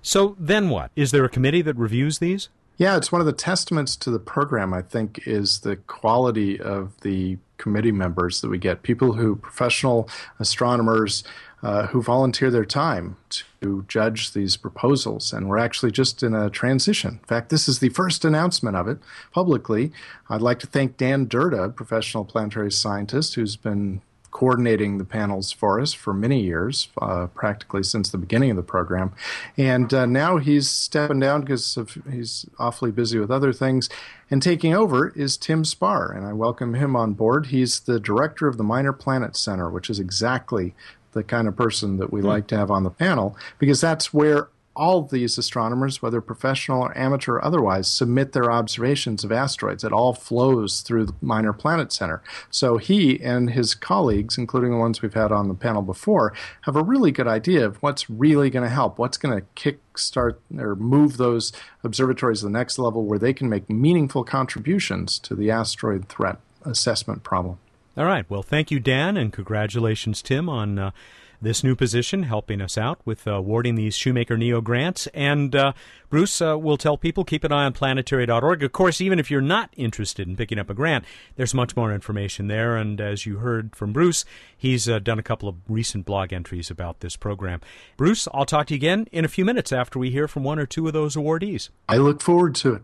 So 0.02 0.34
then 0.40 0.70
what? 0.70 0.90
Is 0.96 1.12
there 1.12 1.24
a 1.24 1.28
committee 1.28 1.62
that 1.62 1.76
reviews 1.76 2.18
these? 2.18 2.48
Yeah, 2.78 2.96
it's 2.96 3.12
one 3.12 3.20
of 3.20 3.26
the 3.26 3.32
testaments 3.32 3.94
to 3.98 4.10
the 4.10 4.18
program, 4.18 4.74
I 4.74 4.82
think, 4.82 5.20
is 5.24 5.60
the 5.60 5.76
quality 5.76 6.60
of 6.60 7.00
the 7.02 7.38
committee 7.56 7.92
members 7.92 8.40
that 8.40 8.48
we 8.48 8.58
get. 8.58 8.82
People 8.82 9.12
who, 9.12 9.36
professional 9.36 10.10
astronomers, 10.40 11.22
uh, 11.66 11.88
who 11.88 12.00
volunteer 12.00 12.48
their 12.48 12.64
time 12.64 13.16
to 13.58 13.84
judge 13.88 14.32
these 14.32 14.56
proposals. 14.56 15.32
And 15.32 15.48
we're 15.48 15.58
actually 15.58 15.90
just 15.90 16.22
in 16.22 16.32
a 16.32 16.48
transition. 16.48 17.18
In 17.20 17.26
fact, 17.26 17.50
this 17.50 17.66
is 17.66 17.80
the 17.80 17.88
first 17.88 18.24
announcement 18.24 18.76
of 18.76 18.86
it 18.86 18.98
publicly. 19.32 19.90
I'd 20.30 20.42
like 20.42 20.60
to 20.60 20.68
thank 20.68 20.96
Dan 20.96 21.26
Durda, 21.26 21.70
professional 21.70 22.24
planetary 22.24 22.70
scientist, 22.70 23.34
who's 23.34 23.56
been 23.56 24.00
coordinating 24.30 24.98
the 24.98 25.04
panels 25.04 25.50
for 25.50 25.80
us 25.80 25.92
for 25.92 26.12
many 26.14 26.40
years, 26.40 26.88
uh, 27.02 27.26
practically 27.28 27.82
since 27.82 28.10
the 28.10 28.18
beginning 28.18 28.50
of 28.50 28.56
the 28.56 28.62
program. 28.62 29.12
And 29.56 29.92
uh, 29.92 30.06
now 30.06 30.36
he's 30.36 30.70
stepping 30.70 31.18
down 31.18 31.40
because 31.40 31.76
he's 32.08 32.46
awfully 32.60 32.92
busy 32.92 33.18
with 33.18 33.30
other 33.32 33.52
things. 33.52 33.88
And 34.30 34.40
taking 34.40 34.72
over 34.72 35.08
is 35.16 35.36
Tim 35.36 35.64
Spahr, 35.64 36.14
and 36.14 36.26
I 36.26 36.32
welcome 36.32 36.74
him 36.74 36.94
on 36.94 37.14
board. 37.14 37.46
He's 37.46 37.80
the 37.80 37.98
director 37.98 38.46
of 38.46 38.56
the 38.56 38.62
Minor 38.62 38.92
Planet 38.92 39.36
Center, 39.36 39.68
which 39.68 39.90
is 39.90 39.98
exactly 39.98 40.74
the 41.16 41.24
kind 41.24 41.48
of 41.48 41.56
person 41.56 41.96
that 41.96 42.12
we 42.12 42.20
mm 42.20 42.26
like 42.26 42.48
to 42.48 42.56
have 42.56 42.72
on 42.72 42.82
the 42.82 42.90
panel 42.90 43.36
because 43.60 43.80
that's 43.80 44.12
where 44.12 44.48
all 44.76 45.02
these 45.02 45.38
astronomers, 45.38 46.02
whether 46.02 46.20
professional 46.20 46.82
or 46.82 46.96
amateur 46.96 47.34
or 47.34 47.44
otherwise, 47.44 47.88
submit 47.90 48.32
their 48.32 48.52
observations 48.52 49.24
of 49.24 49.32
asteroids. 49.32 49.82
It 49.82 49.92
all 49.92 50.12
flows 50.12 50.82
through 50.82 51.06
the 51.06 51.14
Minor 51.20 51.52
Planet 51.52 51.92
Center. 51.92 52.22
So 52.50 52.76
he 52.76 53.20
and 53.22 53.50
his 53.50 53.74
colleagues, 53.74 54.36
including 54.36 54.72
the 54.72 54.76
ones 54.76 55.00
we've 55.00 55.14
had 55.14 55.32
on 55.32 55.48
the 55.48 55.54
panel 55.54 55.82
before, 55.82 56.34
have 56.62 56.76
a 56.76 56.82
really 56.82 57.10
good 57.10 57.26
idea 57.26 57.64
of 57.64 57.82
what's 57.82 58.10
really 58.10 58.50
going 58.50 58.64
to 58.64 58.74
help, 58.74 58.98
what's 58.98 59.16
going 59.16 59.40
to 59.40 59.46
kickstart 59.56 60.36
or 60.58 60.76
move 60.76 61.16
those 61.16 61.52
observatories 61.82 62.40
to 62.40 62.46
the 62.46 62.50
next 62.50 62.78
level 62.78 63.04
where 63.04 63.18
they 63.18 63.32
can 63.32 63.48
make 63.48 63.70
meaningful 63.70 64.24
contributions 64.24 65.18
to 65.20 65.34
the 65.34 65.50
asteroid 65.50 66.08
threat 66.08 66.38
assessment 66.64 67.22
problem. 67.22 67.58
All 67.96 68.04
right. 68.04 68.28
Well, 68.28 68.42
thank 68.42 68.70
you, 68.70 68.78
Dan, 68.78 69.16
and 69.16 69.32
congratulations, 69.32 70.20
Tim, 70.20 70.50
on 70.50 70.78
uh, 70.78 70.90
this 71.40 71.64
new 71.64 71.74
position, 71.74 72.24
helping 72.24 72.60
us 72.60 72.76
out 72.76 73.00
with 73.06 73.26
uh, 73.26 73.32
awarding 73.32 73.74
these 73.74 73.96
Shoemaker 73.96 74.36
Neo 74.36 74.60
grants. 74.60 75.06
And 75.08 75.54
uh, 75.54 75.72
Bruce 76.10 76.42
uh, 76.42 76.58
will 76.58 76.76
tell 76.76 76.98
people 76.98 77.24
keep 77.24 77.42
an 77.42 77.52
eye 77.52 77.64
on 77.64 77.72
planetary.org. 77.72 78.62
Of 78.62 78.72
course, 78.72 79.00
even 79.00 79.18
if 79.18 79.30
you're 79.30 79.40
not 79.40 79.70
interested 79.78 80.28
in 80.28 80.36
picking 80.36 80.58
up 80.58 80.68
a 80.68 80.74
grant, 80.74 81.06
there's 81.36 81.54
much 81.54 81.74
more 81.74 81.92
information 81.94 82.48
there. 82.48 82.76
And 82.76 83.00
as 83.00 83.24
you 83.24 83.38
heard 83.38 83.74
from 83.74 83.94
Bruce, 83.94 84.26
he's 84.56 84.88
uh, 84.88 84.98
done 84.98 85.18
a 85.18 85.22
couple 85.22 85.48
of 85.48 85.56
recent 85.68 86.04
blog 86.04 86.34
entries 86.34 86.70
about 86.70 87.00
this 87.00 87.16
program. 87.16 87.60
Bruce, 87.96 88.28
I'll 88.34 88.44
talk 88.44 88.66
to 88.66 88.74
you 88.74 88.78
again 88.78 89.06
in 89.10 89.24
a 89.24 89.28
few 89.28 89.46
minutes 89.46 89.72
after 89.72 89.98
we 89.98 90.10
hear 90.10 90.28
from 90.28 90.44
one 90.44 90.58
or 90.58 90.66
two 90.66 90.86
of 90.86 90.92
those 90.92 91.16
awardees. 91.16 91.70
I 91.88 91.96
look 91.96 92.20
forward 92.20 92.54
to 92.56 92.74
it. 92.74 92.82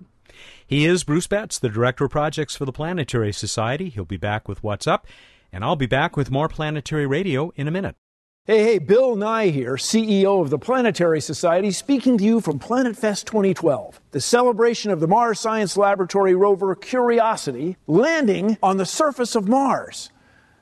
He 0.67 0.87
is 0.87 1.05
Bruce 1.05 1.27
Betts, 1.27 1.59
the 1.59 1.69
Director 1.69 2.05
of 2.05 2.11
Projects 2.11 2.57
for 2.57 2.65
the 2.65 2.73
Planetary 2.73 3.33
Society. 3.33 3.89
He'll 3.89 4.05
be 4.05 4.17
back 4.17 4.49
with 4.49 4.63
What's 4.63 4.87
Up, 4.87 5.07
and 5.53 5.65
I'll 5.65 5.77
be 5.77 5.87
back 5.87 6.17
with 6.17 6.31
more 6.31 6.49
Planetary 6.49 7.07
Radio 7.07 7.53
in 7.57 7.69
a 7.69 7.71
minute. 7.71 7.97
Hey, 8.45 8.65
hey, 8.65 8.79
Bill 8.79 9.15
Nye 9.15 9.51
here, 9.51 9.75
CEO 9.75 10.43
of 10.43 10.51
the 10.51 10.59
Planetary 10.59 11.21
Society, 11.21 11.71
speaking 11.71 12.19
to 12.19 12.25
you 12.25 12.41
from 12.41 12.59
Planet 12.59 12.97
Fest 12.97 13.29
2012, 13.29 14.01
the 14.11 14.21
celebration 14.21 14.91
of 14.91 14.99
the 14.99 15.07
Mars 15.07 15.39
Science 15.39 15.77
Laboratory 15.77 16.35
rover 16.35 16.75
Curiosity 16.75 17.77
landing 17.87 18.59
on 18.61 18.79
the 18.79 18.85
surface 18.85 19.37
of 19.37 19.47
Mars. 19.47 20.11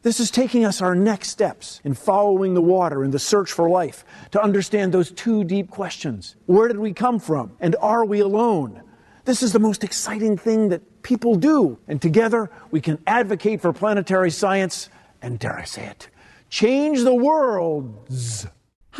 This 0.02 0.20
is 0.20 0.30
taking 0.30 0.64
us 0.64 0.82
our 0.82 0.94
next 0.94 1.28
steps 1.28 1.80
in 1.82 1.94
following 1.94 2.52
the 2.52 2.60
water 2.60 3.02
in 3.02 3.12
the 3.12 3.18
search 3.18 3.50
for 3.50 3.68
life 3.68 4.04
to 4.30 4.42
understand 4.42 4.92
those 4.92 5.10
two 5.10 5.44
deep 5.44 5.70
questions 5.70 6.36
Where 6.44 6.68
did 6.68 6.78
we 6.78 6.92
come 6.92 7.18
from? 7.18 7.52
And 7.60 7.76
are 7.80 8.04
we 8.04 8.20
alone? 8.20 8.82
This 9.30 9.44
is 9.44 9.52
the 9.52 9.60
most 9.60 9.84
exciting 9.84 10.36
thing 10.36 10.70
that 10.70 11.04
people 11.04 11.36
do. 11.36 11.78
And 11.86 12.02
together 12.02 12.50
we 12.72 12.80
can 12.80 12.98
advocate 13.06 13.60
for 13.60 13.72
planetary 13.72 14.32
science 14.32 14.88
and, 15.22 15.38
dare 15.38 15.56
I 15.56 15.62
say 15.62 15.86
it, 15.86 16.08
change 16.48 17.04
the 17.04 17.14
world's. 17.14 18.48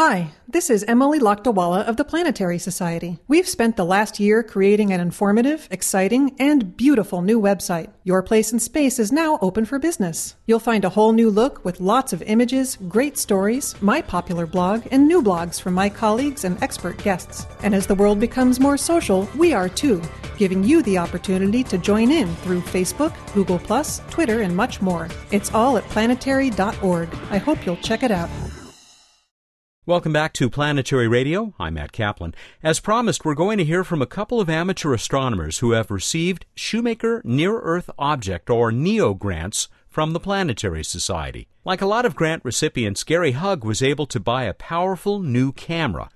Hi, 0.03 0.33
this 0.49 0.71
is 0.71 0.83
Emily 0.85 1.19
Lakdawalla 1.19 1.87
of 1.87 1.99
the 1.99 2.07
Planetary 2.07 2.59
Society. 2.59 3.19
We've 3.29 3.47
spent 3.47 3.77
the 3.77 3.85
last 3.85 4.19
year 4.19 4.43
creating 4.43 4.95
an 4.95 5.01
informative, 5.01 5.69
exciting, 5.71 6.37
and 6.39 6.75
beautiful 6.75 7.21
new 7.21 7.39
website. 7.39 7.93
Your 8.03 8.23
Place 8.23 8.51
in 8.51 8.61
Space 8.61 8.99
is 8.99 9.13
now 9.13 9.39
open 9.43 9.67
for 9.67 9.79
business. 9.79 10.37
You'll 10.47 10.59
find 10.59 10.87
a 10.87 10.89
whole 10.89 11.13
new 11.13 11.29
look 11.29 11.63
with 11.67 11.81
lots 11.81 12.15
of 12.15 12.23
images, 12.23 12.79
great 12.89 13.19
stories, 13.19 13.75
my 13.83 14.01
popular 14.01 14.47
blog, 14.47 14.87
and 14.91 15.07
new 15.07 15.23
blogs 15.23 15.61
from 15.61 15.75
my 15.75 15.91
colleagues 15.91 16.45
and 16.45 16.57
expert 16.63 16.97
guests. 17.05 17.47
And 17.63 17.75
as 17.75 17.87
the 17.87 17.95
world 17.95 18.19
becomes 18.19 18.59
more 18.59 18.79
social, 18.79 19.29
we 19.37 19.53
are 19.53 19.69
too, 19.69 20.01
giving 20.39 20.65
you 20.65 20.83
the 20.83 20.97
opportunity 20.97 21.63
to 21.65 21.77
join 21.77 22.11
in 22.11 22.35
through 22.37 22.63
Facebook, 22.63 23.13
Google, 23.35 23.59
Twitter, 24.09 24.41
and 24.41 24.57
much 24.57 24.81
more. 24.81 25.09
It's 25.31 25.53
all 25.53 25.77
at 25.77 25.85
planetary.org. 25.91 27.09
I 27.31 27.37
hope 27.37 27.67
you'll 27.67 27.77
check 27.77 28.03
it 28.03 28.11
out. 28.11 28.31
Welcome 29.87 30.13
back 30.13 30.35
to 30.35 30.51
Planetary 30.51 31.09
Radio. 31.09 31.55
I'm 31.59 31.73
Matt 31.73 31.91
Kaplan. 31.91 32.35
As 32.63 32.81
promised, 32.81 33.25
we're 33.25 33.35
going 33.35 33.57
to 33.57 33.65
hear 33.65 33.83
from 33.83 34.03
a 34.03 34.07
couple 34.07 34.39
of 34.39 34.51
amateur 34.51 34.93
astronomers 34.93 35.61
who 35.61 35.71
have 35.71 35.91
received 35.91 36.45
Shoemaker 36.55 37.23
Near 37.25 37.59
Earth 37.61 37.89
Object 37.99 38.51
or 38.51 38.71
NEO 38.71 39.15
grants 39.15 39.69
from 39.89 40.13
the 40.13 40.21
Planetary 40.21 40.85
Society. 40.85 41.49
Like 41.65 41.81
a 41.81 41.87
lot 41.87 42.05
of 42.05 42.15
grant 42.15 42.45
recipients, 42.45 43.05
Gary 43.05 43.33
Hug 43.33 43.65
was 43.65 43.81
able 43.81 44.05
to 44.09 44.21
buy 44.21 44.45
a 44.45 44.53
powerful 44.53 45.21
new 45.21 45.51
camera. 45.51 46.11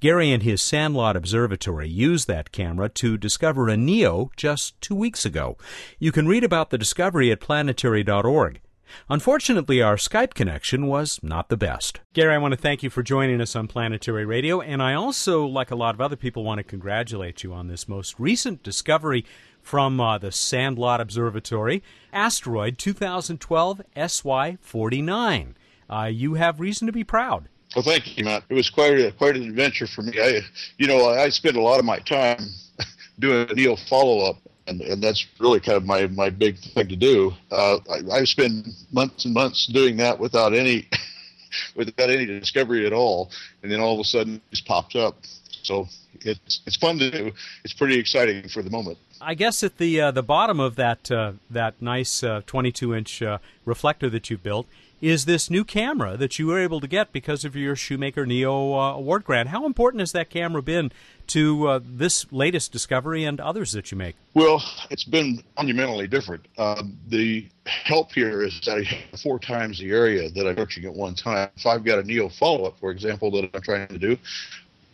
Gary 0.00 0.32
and 0.32 0.42
his 0.42 0.62
Sandlot 0.62 1.14
Observatory 1.14 1.90
used 1.90 2.26
that 2.26 2.52
camera 2.52 2.88
to 2.88 3.18
discover 3.18 3.68
a 3.68 3.76
NEO 3.76 4.30
just 4.34 4.80
two 4.80 4.94
weeks 4.94 5.26
ago. 5.26 5.58
You 5.98 6.10
can 6.10 6.26
read 6.26 6.42
about 6.42 6.70
the 6.70 6.78
discovery 6.78 7.30
at 7.30 7.40
planetary.org. 7.40 8.62
Unfortunately, 9.08 9.82
our 9.82 9.96
Skype 9.96 10.34
connection 10.34 10.86
was 10.86 11.20
not 11.22 11.48
the 11.48 11.56
best. 11.56 12.00
Gary, 12.12 12.34
I 12.34 12.38
want 12.38 12.52
to 12.52 12.60
thank 12.60 12.82
you 12.82 12.90
for 12.90 13.02
joining 13.02 13.40
us 13.40 13.56
on 13.56 13.68
Planetary 13.68 14.24
Radio, 14.24 14.60
and 14.60 14.82
I 14.82 14.94
also, 14.94 15.44
like 15.44 15.70
a 15.70 15.76
lot 15.76 15.94
of 15.94 16.00
other 16.00 16.16
people, 16.16 16.44
want 16.44 16.58
to 16.58 16.64
congratulate 16.64 17.42
you 17.42 17.52
on 17.52 17.68
this 17.68 17.88
most 17.88 18.18
recent 18.18 18.62
discovery 18.62 19.24
from 19.62 20.00
uh, 20.00 20.18
the 20.18 20.32
Sandlot 20.32 21.00
Observatory, 21.00 21.82
asteroid 22.12 22.78
2012 22.78 23.82
SY 24.06 24.58
49. 24.60 25.56
Uh, 25.88 26.04
you 26.04 26.34
have 26.34 26.60
reason 26.60 26.86
to 26.86 26.92
be 26.92 27.04
proud. 27.04 27.48
Well, 27.74 27.84
thank 27.84 28.16
you, 28.18 28.24
Matt. 28.24 28.44
It 28.48 28.54
was 28.54 28.68
quite 28.68 28.98
a, 28.98 29.12
quite 29.12 29.36
an 29.36 29.44
adventure 29.44 29.86
for 29.86 30.02
me. 30.02 30.20
I, 30.20 30.40
you 30.78 30.86
know, 30.86 31.08
I 31.08 31.28
spent 31.28 31.56
a 31.56 31.60
lot 31.60 31.78
of 31.78 31.84
my 31.84 32.00
time 32.00 32.40
doing 33.18 33.48
a 33.48 33.54
NEO 33.54 33.76
follow 33.76 34.28
up, 34.28 34.36
and, 34.70 34.80
and 34.80 35.02
that's 35.02 35.26
really 35.38 35.60
kind 35.60 35.76
of 35.76 35.84
my, 35.84 36.06
my 36.06 36.30
big 36.30 36.58
thing 36.58 36.88
to 36.88 36.96
do. 36.96 37.32
Uh, 37.50 37.78
I, 37.90 38.18
I 38.20 38.24
spend 38.24 38.68
months 38.92 39.24
and 39.24 39.34
months 39.34 39.66
doing 39.66 39.96
that 39.98 40.18
without 40.18 40.54
any 40.54 40.88
without 41.76 42.08
any 42.08 42.24
discovery 42.24 42.86
at 42.86 42.92
all, 42.92 43.30
and 43.62 43.70
then 43.70 43.80
all 43.80 43.94
of 43.94 44.00
a 44.00 44.04
sudden 44.04 44.36
it 44.36 44.42
just 44.50 44.66
pops 44.66 44.94
up. 44.94 45.16
So 45.62 45.88
it's 46.20 46.60
it's 46.66 46.76
fun 46.76 46.98
to 46.98 47.10
do. 47.10 47.32
It's 47.64 47.74
pretty 47.74 47.98
exciting 47.98 48.48
for 48.48 48.62
the 48.62 48.70
moment. 48.70 48.98
I 49.20 49.34
guess 49.34 49.62
at 49.62 49.76
the 49.78 50.00
uh, 50.00 50.10
the 50.12 50.22
bottom 50.22 50.60
of 50.60 50.76
that 50.76 51.10
uh, 51.10 51.32
that 51.50 51.82
nice 51.82 52.24
22 52.46 52.92
uh, 52.92 52.96
inch 52.96 53.22
uh, 53.22 53.38
reflector 53.64 54.08
that 54.10 54.30
you 54.30 54.38
built 54.38 54.66
is 55.00 55.24
this 55.24 55.48
new 55.50 55.64
camera 55.64 56.16
that 56.16 56.38
you 56.38 56.46
were 56.46 56.58
able 56.58 56.80
to 56.80 56.86
get 56.86 57.12
because 57.12 57.44
of 57.44 57.56
your 57.56 57.74
Shoemaker 57.74 58.26
Neo 58.26 58.74
uh, 58.74 58.92
award 58.94 59.24
grant. 59.24 59.48
How 59.48 59.64
important 59.64 60.00
has 60.00 60.12
that 60.12 60.30
camera 60.30 60.62
been 60.62 60.92
to 61.28 61.68
uh, 61.68 61.80
this 61.82 62.30
latest 62.32 62.72
discovery 62.72 63.24
and 63.24 63.40
others 63.40 63.72
that 63.72 63.90
you 63.90 63.96
make? 63.96 64.16
Well, 64.34 64.62
it's 64.90 65.04
been 65.04 65.42
monumentally 65.56 66.06
different. 66.06 66.46
Um, 66.58 66.98
the 67.08 67.48
help 67.66 68.12
here 68.12 68.42
is 68.42 68.60
that 68.66 68.78
I 68.78 68.82
have 68.82 69.20
four 69.20 69.38
times 69.38 69.78
the 69.78 69.90
area 69.90 70.28
that 70.30 70.46
I'm 70.46 70.56
searching 70.56 70.84
at 70.84 70.92
one 70.92 71.14
time. 71.14 71.50
If 71.56 71.66
I've 71.66 71.84
got 71.84 71.98
a 71.98 72.02
Neo 72.02 72.28
follow 72.28 72.64
up, 72.64 72.78
for 72.78 72.90
example, 72.90 73.30
that 73.32 73.50
I'm 73.54 73.62
trying 73.62 73.88
to 73.88 73.98
do, 73.98 74.18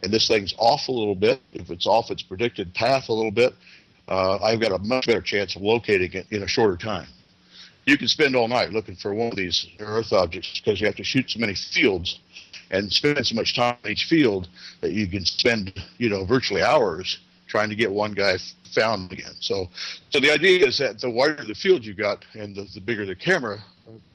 and 0.02 0.12
this 0.12 0.28
thing's 0.28 0.54
off 0.58 0.88
a 0.88 0.92
little 0.92 1.14
bit, 1.14 1.40
if 1.52 1.70
it's 1.70 1.86
off 1.86 2.10
its 2.10 2.22
predicted 2.22 2.74
path 2.74 3.08
a 3.08 3.12
little 3.12 3.32
bit, 3.32 3.54
uh, 4.08 4.38
I've 4.38 4.60
got 4.60 4.72
a 4.72 4.78
much 4.78 5.06
better 5.06 5.20
chance 5.20 5.56
of 5.56 5.62
locating 5.62 6.12
it 6.12 6.26
in 6.30 6.42
a 6.42 6.46
shorter 6.46 6.76
time. 6.76 7.08
You 7.86 7.96
can 7.96 8.08
spend 8.08 8.34
all 8.34 8.48
night 8.48 8.72
looking 8.72 8.96
for 8.96 9.14
one 9.14 9.28
of 9.28 9.36
these 9.36 9.64
Earth 9.78 10.12
objects 10.12 10.60
because 10.60 10.80
you 10.80 10.86
have 10.86 10.96
to 10.96 11.04
shoot 11.04 11.30
so 11.30 11.38
many 11.38 11.54
fields 11.54 12.18
and 12.72 12.92
spend 12.92 13.24
so 13.24 13.34
much 13.36 13.54
time 13.54 13.76
in 13.84 13.92
each 13.92 14.06
field 14.06 14.48
that 14.80 14.92
you 14.92 15.06
can 15.06 15.24
spend, 15.24 15.72
you 15.98 16.08
know, 16.08 16.24
virtually 16.24 16.62
hours 16.62 17.18
trying 17.46 17.68
to 17.68 17.76
get 17.76 17.90
one 17.90 18.12
guy 18.12 18.38
found 18.74 19.12
again. 19.12 19.32
So, 19.38 19.68
so 20.10 20.18
the 20.18 20.32
idea 20.32 20.66
is 20.66 20.78
that 20.78 21.00
the 21.00 21.08
wider 21.08 21.44
the 21.44 21.54
field 21.54 21.84
you 21.84 21.94
got 21.94 22.24
and 22.34 22.56
the, 22.56 22.66
the 22.74 22.80
bigger 22.80 23.06
the 23.06 23.14
camera, 23.14 23.58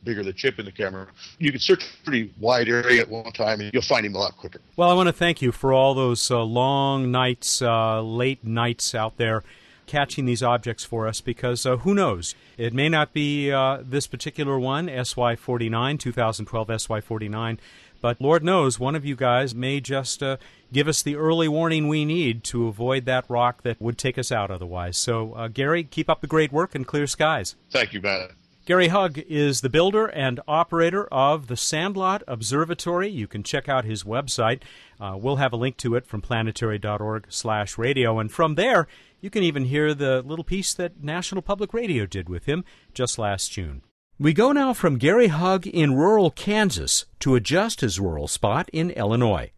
bigger 0.03 0.21
the 0.21 0.33
chip 0.33 0.59
in 0.59 0.65
the 0.65 0.71
camera, 0.71 1.07
you 1.39 1.51
can 1.51 1.61
search 1.61 1.85
a 1.85 2.03
pretty 2.03 2.33
wide 2.41 2.67
area 2.67 3.01
at 3.01 3.09
one 3.09 3.31
time 3.31 3.61
and 3.61 3.71
you'll 3.73 3.81
find 3.83 4.05
him 4.05 4.15
a 4.15 4.19
lot 4.19 4.35
quicker. 4.35 4.59
Well, 4.75 4.89
I 4.89 4.93
want 4.93 5.07
to 5.07 5.13
thank 5.13 5.41
you 5.41 5.53
for 5.53 5.71
all 5.71 5.93
those 5.93 6.29
uh, 6.29 6.43
long 6.43 7.09
nights, 7.09 7.61
uh, 7.61 8.01
late 8.01 8.43
nights 8.43 8.93
out 8.93 9.15
there 9.15 9.43
catching 9.91 10.23
these 10.23 10.41
objects 10.41 10.85
for 10.85 11.05
us 11.05 11.19
because 11.19 11.65
uh, 11.65 11.75
who 11.75 11.93
knows? 11.93 12.33
It 12.57 12.73
may 12.73 12.87
not 12.87 13.11
be 13.11 13.51
uh, 13.51 13.79
this 13.83 14.07
particular 14.07 14.57
one, 14.57 14.87
SY49, 14.87 15.99
2012 15.99 16.67
SY49, 16.69 17.57
but 17.99 18.21
Lord 18.21 18.41
knows, 18.41 18.79
one 18.79 18.95
of 18.95 19.03
you 19.03 19.17
guys 19.17 19.53
may 19.53 19.81
just 19.81 20.23
uh, 20.23 20.37
give 20.71 20.87
us 20.87 21.01
the 21.01 21.17
early 21.17 21.49
warning 21.49 21.89
we 21.89 22.05
need 22.05 22.41
to 22.45 22.67
avoid 22.67 23.03
that 23.03 23.25
rock 23.27 23.63
that 23.63 23.81
would 23.81 23.97
take 23.97 24.17
us 24.17 24.31
out 24.31 24.49
otherwise. 24.49 24.95
So, 24.95 25.33
uh, 25.33 25.49
Gary, 25.49 25.83
keep 25.83 26.09
up 26.09 26.21
the 26.21 26.27
great 26.27 26.53
work 26.53 26.73
and 26.73 26.87
clear 26.87 27.05
skies. 27.05 27.57
Thank 27.69 27.91
you, 27.91 27.99
Matt. 27.99 28.31
Gary 28.65 28.87
Hug 28.87 29.17
is 29.27 29.59
the 29.61 29.69
builder 29.69 30.05
and 30.05 30.39
operator 30.47 31.05
of 31.07 31.47
the 31.47 31.57
Sandlot 31.57 32.23
Observatory. 32.27 33.09
You 33.09 33.27
can 33.27 33.43
check 33.43 33.67
out 33.67 33.83
his 33.83 34.05
website. 34.05 34.61
Uh, 34.99 35.17
we'll 35.19 35.35
have 35.37 35.51
a 35.51 35.57
link 35.57 35.77
to 35.77 35.95
it 35.95 36.05
from 36.05 36.21
planetary.org/radio, 36.21 38.19
and 38.19 38.31
from 38.31 38.55
there 38.55 38.87
you 39.21 39.29
can 39.29 39.43
even 39.43 39.65
hear 39.65 39.93
the 39.93 40.21
little 40.23 40.43
piece 40.43 40.73
that 40.73 41.03
National 41.03 41.41
Public 41.41 41.73
Radio 41.73 42.05
did 42.05 42.27
with 42.27 42.45
him 42.45 42.65
just 42.93 43.19
last 43.19 43.51
June. 43.51 43.83
We 44.19 44.33
go 44.33 44.51
now 44.51 44.73
from 44.73 44.97
Gary 44.97 45.27
Hug 45.27 45.65
in 45.65 45.95
rural 45.95 46.31
Kansas 46.31 47.05
to 47.19 47.35
adjust 47.35 47.81
his 47.81 47.99
rural 47.99 48.27
spot 48.27 48.69
in 48.73 48.89
Illinois. 48.91 49.51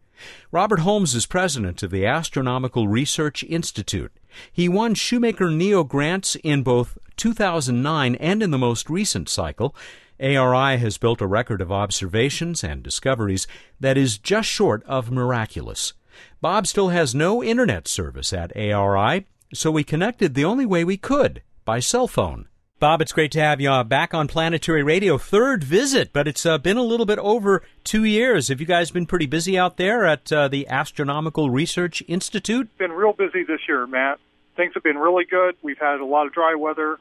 Robert 0.52 0.80
Holmes 0.80 1.14
is 1.14 1.26
president 1.26 1.82
of 1.82 1.90
the 1.90 2.06
Astronomical 2.06 2.88
Research 2.88 3.42
Institute. 3.44 4.12
He 4.52 4.68
won 4.68 4.94
Shoemaker 4.94 5.50
Neo 5.50 5.84
grants 5.84 6.36
in 6.36 6.62
both 6.62 6.96
2009 7.16 8.14
and 8.16 8.42
in 8.42 8.50
the 8.50 8.58
most 8.58 8.88
recent 8.88 9.28
cycle. 9.28 9.74
ARI 10.20 10.76
has 10.78 10.98
built 10.98 11.20
a 11.20 11.26
record 11.26 11.60
of 11.60 11.72
observations 11.72 12.62
and 12.62 12.82
discoveries 12.82 13.46
that 13.80 13.98
is 13.98 14.18
just 14.18 14.48
short 14.48 14.82
of 14.84 15.10
miraculous. 15.10 15.92
Bob 16.40 16.66
still 16.66 16.90
has 16.90 17.14
no 17.14 17.42
internet 17.42 17.88
service 17.88 18.32
at 18.32 18.56
ARI, 18.56 19.26
so 19.54 19.70
we 19.70 19.84
connected 19.84 20.34
the 20.34 20.44
only 20.44 20.66
way 20.66 20.84
we 20.84 20.96
could 20.96 21.42
by 21.64 21.80
cell 21.80 22.06
phone. 22.06 22.48
Bob, 22.80 23.00
it's 23.00 23.12
great 23.12 23.32
to 23.32 23.40
have 23.40 23.60
you 23.60 23.70
uh, 23.70 23.84
back 23.84 24.12
on 24.12 24.26
Planetary 24.26 24.82
Radio. 24.82 25.16
Third 25.16 25.64
visit, 25.64 26.12
but 26.12 26.28
it's 26.28 26.44
uh, 26.44 26.58
been 26.58 26.76
a 26.76 26.82
little 26.82 27.06
bit 27.06 27.18
over 27.20 27.62
two 27.84 28.04
years. 28.04 28.48
Have 28.48 28.60
you 28.60 28.66
guys 28.66 28.90
been 28.90 29.06
pretty 29.06 29.26
busy 29.26 29.56
out 29.56 29.76
there 29.76 30.04
at 30.04 30.30
uh, 30.32 30.48
the 30.48 30.68
Astronomical 30.68 31.50
Research 31.50 32.02
Institute? 32.08 32.68
Been 32.76 32.92
real 32.92 33.12
busy 33.12 33.44
this 33.44 33.60
year, 33.68 33.86
Matt. 33.86 34.18
Things 34.56 34.74
have 34.74 34.82
been 34.82 34.98
really 34.98 35.24
good. 35.24 35.54
We've 35.62 35.78
had 35.78 36.00
a 36.00 36.04
lot 36.04 36.26
of 36.26 36.34
dry 36.34 36.56
weather, 36.56 36.98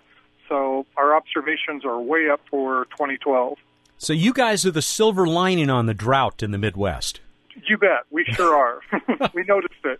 so 0.47 0.85
our 0.95 1.15
observations 1.15 1.83
are 1.83 1.99
way 1.99 2.29
up 2.31 2.39
for 2.49 2.85
2012. 2.91 3.57
So 3.97 4.13
you 4.13 4.31
guys 4.31 4.65
are 4.65 4.71
the 4.71 4.81
silver 4.81 5.25
lining 5.25 5.69
on 5.69 5.87
the 5.87 5.93
drought 5.93 6.43
in 6.43 6.51
the 6.51 6.57
Midwest. 6.57 7.19
You 7.67 7.77
bet. 7.77 8.05
We 8.09 8.25
sure 8.25 8.55
are. 8.55 8.81
we 9.33 9.43
noticed 9.43 9.73
it. 9.83 9.99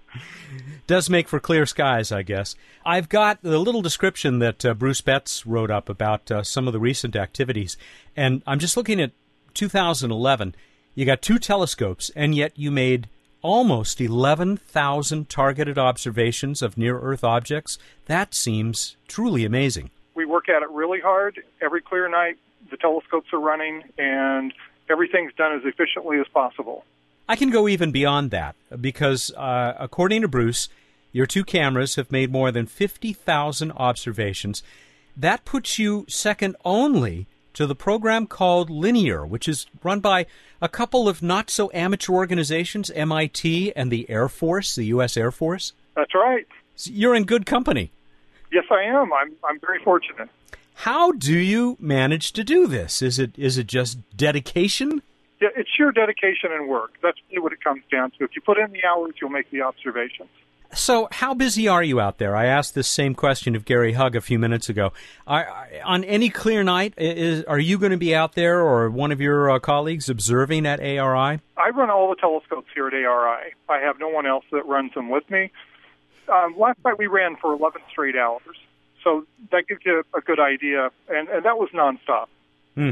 Does 0.87 1.09
make 1.09 1.27
for 1.27 1.39
clear 1.39 1.65
skies, 1.65 2.11
I 2.11 2.23
guess. 2.23 2.55
I've 2.85 3.09
got 3.09 3.41
the 3.41 3.59
little 3.59 3.81
description 3.81 4.39
that 4.39 4.65
uh, 4.65 4.73
Bruce 4.73 5.01
Betts 5.01 5.45
wrote 5.45 5.71
up 5.71 5.87
about 5.87 6.29
uh, 6.31 6.43
some 6.43 6.67
of 6.67 6.73
the 6.73 6.79
recent 6.79 7.15
activities, 7.15 7.77
and 8.15 8.43
I'm 8.45 8.59
just 8.59 8.75
looking 8.75 8.99
at 8.99 9.11
2011. 9.53 10.55
You 10.95 11.05
got 11.05 11.21
two 11.21 11.39
telescopes, 11.39 12.11
and 12.15 12.35
yet 12.35 12.57
you 12.57 12.69
made 12.71 13.07
almost 13.41 13.99
11,000 14.01 15.29
targeted 15.29 15.77
observations 15.77 16.61
of 16.61 16.77
near 16.77 16.99
Earth 16.99 17.23
objects. 17.23 17.77
That 18.05 18.33
seems 18.33 18.95
truly 19.07 19.45
amazing. 19.45 19.91
We 20.15 20.25
work 20.25 20.49
at 20.49 20.61
it 20.63 20.69
really 20.69 20.99
hard. 20.99 21.39
Every 21.61 21.81
clear 21.81 22.07
night, 22.09 22.37
the 22.71 22.77
telescopes 22.77 23.27
are 23.33 23.39
running, 23.39 23.83
and 23.97 24.53
everything's 24.89 25.33
done 25.33 25.55
as 25.55 25.61
efficiently 25.65 26.19
as 26.19 26.27
possible. 26.33 26.85
I 27.27 27.35
can 27.35 27.49
go 27.49 27.67
even 27.67 27.91
beyond 27.91 28.31
that 28.31 28.55
because, 28.79 29.31
uh, 29.31 29.73
according 29.79 30.21
to 30.21 30.27
Bruce, 30.27 30.69
your 31.11 31.25
two 31.25 31.43
cameras 31.43 31.95
have 31.95 32.11
made 32.11 32.31
more 32.31 32.51
than 32.51 32.65
50,000 32.65 33.71
observations. 33.73 34.63
That 35.15 35.45
puts 35.45 35.79
you 35.79 36.05
second 36.09 36.55
only 36.65 37.27
to 37.53 37.67
the 37.67 37.75
program 37.75 38.25
called 38.25 38.69
Linear, 38.69 39.25
which 39.25 39.47
is 39.47 39.67
run 39.83 39.99
by 39.99 40.25
a 40.61 40.67
couple 40.67 41.07
of 41.07 41.21
not 41.21 41.49
so 41.49 41.69
amateur 41.73 42.13
organizations, 42.13 42.89
MIT 42.91 43.73
and 43.75 43.91
the 43.91 44.09
Air 44.09 44.27
Force, 44.27 44.75
the 44.75 44.85
U.S. 44.85 45.15
Air 45.15 45.31
Force. 45.31 45.73
That's 45.95 46.15
right. 46.15 46.47
So 46.75 46.91
you're 46.91 47.15
in 47.15 47.25
good 47.25 47.45
company. 47.45 47.91
Yes, 48.51 48.65
I 48.71 48.83
am. 48.83 49.13
I'm, 49.13 49.33
I'm 49.43 49.59
very 49.59 49.79
fortunate. 49.83 50.29
How 50.75 51.11
do 51.11 51.37
you 51.37 51.77
manage 51.79 52.33
to 52.33 52.43
do 52.43 52.67
this? 52.67 53.01
Is 53.01 53.19
it 53.19 53.37
is 53.37 53.57
it 53.57 53.67
just 53.67 53.99
dedication? 54.17 55.03
It's 55.55 55.69
sheer 55.75 55.91
dedication 55.91 56.51
and 56.51 56.67
work. 56.67 56.93
That's 57.01 57.17
really 57.29 57.41
what 57.41 57.53
it 57.53 57.63
comes 57.63 57.83
down 57.91 58.11
to. 58.11 58.23
If 58.23 58.31
you 58.35 58.41
put 58.41 58.57
in 58.57 58.71
the 58.71 58.85
hours, 58.85 59.13
you'll 59.21 59.29
make 59.29 59.49
the 59.51 59.61
observations. 59.61 60.29
So, 60.75 61.07
how 61.11 61.35
busy 61.35 61.67
are 61.67 61.83
you 61.83 61.99
out 61.99 62.17
there? 62.17 62.35
I 62.35 62.45
asked 62.45 62.73
this 62.73 62.87
same 62.87 63.13
question 63.13 63.55
of 63.55 63.63
Gary 63.63 63.93
Hug 63.93 64.15
a 64.15 64.21
few 64.21 64.39
minutes 64.39 64.69
ago. 64.69 64.91
Are, 65.27 65.69
on 65.85 66.03
any 66.03 66.29
clear 66.29 66.63
night, 66.63 66.95
is, 66.97 67.43
are 67.43 67.59
you 67.59 67.77
going 67.77 67.91
to 67.91 67.97
be 67.97 68.15
out 68.15 68.33
there 68.33 68.59
or 68.59 68.89
one 68.89 69.11
of 69.11 69.21
your 69.21 69.51
uh, 69.51 69.59
colleagues 69.59 70.09
observing 70.09 70.65
at 70.65 70.79
ARI? 70.79 71.39
I 71.57 71.69
run 71.69 71.91
all 71.91 72.09
the 72.09 72.15
telescopes 72.15 72.69
here 72.73 72.87
at 72.87 72.93
ARI. 72.93 73.53
I 73.69 73.79
have 73.79 73.99
no 73.99 74.09
one 74.09 74.25
else 74.25 74.45
that 74.51 74.65
runs 74.65 74.93
them 74.95 75.09
with 75.09 75.29
me. 75.29 75.51
Um, 76.27 76.55
last 76.57 76.79
night 76.83 76.97
we 76.97 77.07
ran 77.07 77.35
for 77.35 77.53
11 77.53 77.81
straight 77.91 78.15
hours, 78.15 78.57
so 79.03 79.25
that 79.51 79.67
gives 79.67 79.81
you 79.85 80.03
a 80.15 80.21
good 80.21 80.39
idea, 80.39 80.89
and, 81.07 81.27
and 81.29 81.45
that 81.45 81.57
was 81.57 81.69
nonstop. 81.73 82.27
Hmm. 82.75 82.91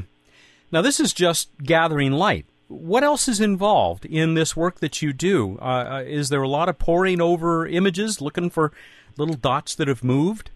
Now, 0.72 0.82
this 0.82 1.00
is 1.00 1.14
just 1.14 1.50
gathering 1.64 2.14
light 2.14 2.46
what 2.72 3.04
else 3.04 3.28
is 3.28 3.42
involved 3.42 4.06
in 4.06 4.34
this 4.34 4.56
work 4.56 4.80
that 4.80 5.02
you 5.02 5.14
do? 5.14 5.58
Uh, 5.62 5.64
uh, 5.64 6.04
is 6.06 6.30
there 6.30 6.42
a 6.42 6.48
lot 6.48 6.70
of 6.70 6.80
poring 6.80 7.22
over 7.22 7.68
images, 7.68 8.22
looking 8.22 8.50
for 8.50 8.72
little 9.18 9.36
dots 9.36 9.76
that 9.76 9.88
have 9.88 10.04
moved? 10.04 10.50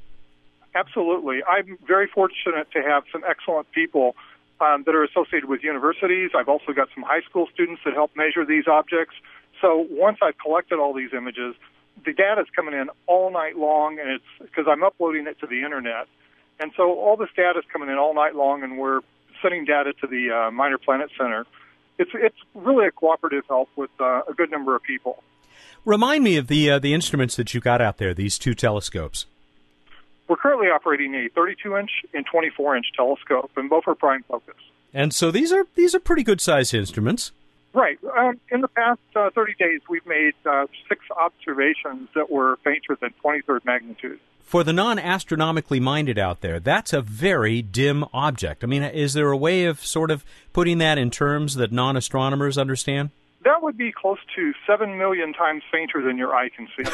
Absolutely. 0.74 1.42
I'm 1.44 1.78
very 1.86 2.08
fortunate 2.08 2.70
to 2.72 2.82
have 2.82 3.04
some 3.12 3.24
excellent 3.28 3.72
people 3.72 4.16
um, 4.60 4.84
that 4.86 4.96
are 4.96 5.04
associated 5.04 5.50
with 5.50 5.64
universities. 5.64 6.32
I've 6.36 6.50
also 6.50 6.74
got 6.74 6.90
some 6.94 7.04
high 7.04 7.22
school 7.22 7.48
students 7.54 7.82
that 7.86 7.94
help 7.94 8.12
measure 8.16 8.46
these 8.46 8.68
objects. 8.68 9.16
So 9.62 9.86
once 9.90 10.18
I've 10.22 10.38
collected 10.38 10.80
all 10.80 10.94
these 10.94 11.14
images, 11.14 11.56
the 12.06 12.14
data 12.14 12.42
is 12.42 12.48
coming 12.56 12.74
in 12.74 12.90
all 13.08 13.32
night 13.32 13.58
long, 13.58 14.00
and 14.00 14.10
it's 14.10 14.24
because 14.42 14.66
I'm 14.68 14.84
uploading 14.84 15.28
it 15.28 15.40
to 15.40 15.48
the 15.48 15.64
internet. 15.64 16.08
And 16.60 16.72
so 16.78 16.94
all 17.00 17.18
this 17.18 17.30
data 17.36 17.60
is 17.60 17.66
coming 17.72 17.90
in 17.90 17.96
all 17.98 18.14
night 18.14 18.36
long, 18.36 18.64
and 18.64 18.78
we're 18.78 19.02
sending 19.46 19.66
data 19.66 19.94
to 20.02 20.08
the 20.08 20.32
uh, 20.32 20.52
Minor 20.52 20.80
Planet 20.80 21.10
Center 21.18 21.46
it's 21.98 22.12
it's 22.14 22.38
really 22.54 22.88
a 22.88 22.92
cooperative 22.92 23.44
help 23.48 23.70
with 23.76 23.90
uh, 24.00 24.22
a 24.28 24.34
good 24.34 24.52
number 24.52 24.76
of 24.76 24.84
people. 24.84 25.24
Remind 25.84 26.24
me 26.24 26.38
of 26.38 26.48
the 26.48 26.72
uh, 26.72 26.80
the 26.80 26.94
instruments 26.94 27.36
that 27.36 27.54
you 27.54 27.62
got 27.62 27.82
out 27.82 27.98
there. 27.98 28.14
These 28.14 28.38
two 28.38 28.54
telescopes. 28.54 29.26
We're 30.28 30.38
currently 30.38 30.68
operating 30.68 31.14
a 31.14 31.30
32 31.30 31.78
inch 31.78 31.92
and 32.14 32.26
24 32.26 32.78
inch 32.78 32.88
telescope, 32.96 33.52
and 33.56 33.70
both 33.70 33.84
are 33.88 33.94
prime 33.94 34.24
focus. 34.24 34.56
And 34.94 35.14
so 35.14 35.32
these 35.32 35.52
are 35.52 35.66
these 35.76 35.94
are 35.96 36.00
pretty 36.00 36.24
good 36.24 36.42
sized 36.42 36.74
instruments. 36.74 37.32
Right. 37.76 38.00
Um, 38.18 38.40
in 38.50 38.62
the 38.62 38.70
past 38.70 39.02
uh, 39.16 39.30
30 39.36 39.54
days, 39.60 39.82
we've 39.90 40.06
made 40.06 40.34
uh, 40.46 40.66
six 40.88 41.02
observations 41.16 42.08
that 42.16 42.32
were 42.32 42.58
fainter 42.64 42.98
than 43.00 43.14
23rd 43.24 43.66
magnitude 43.66 44.20
for 44.46 44.64
the 44.64 44.72
non 44.72 45.00
astronomically 45.00 45.80
minded 45.80 46.20
out 46.20 46.42
there, 46.42 46.60
that's 46.60 46.94
a 46.94 47.02
very 47.02 47.62
dim 47.62 48.06
object. 48.14 48.64
I 48.64 48.68
mean, 48.68 48.84
is 48.84 49.14
there 49.14 49.32
a 49.32 49.38
way 49.38 49.66
of 49.66 49.84
sort 49.84 50.12
of 50.12 50.24
putting 50.54 50.78
that 50.78 50.98
in 50.98 51.10
terms 51.10 51.56
that 51.56 51.72
non 51.72 51.98
astronomers 51.98 52.58
understand? 52.58 53.10
That 53.44 53.62
would 53.62 53.78
be 53.78 53.92
close 53.92 54.18
to 54.36 54.54
7 54.66 54.98
million 54.98 55.34
times 55.34 55.62
fainter 55.72 56.02
than 56.02 56.18
your 56.18 56.34
eye 56.34 56.50
can 56.50 56.68
see. 56.76 56.90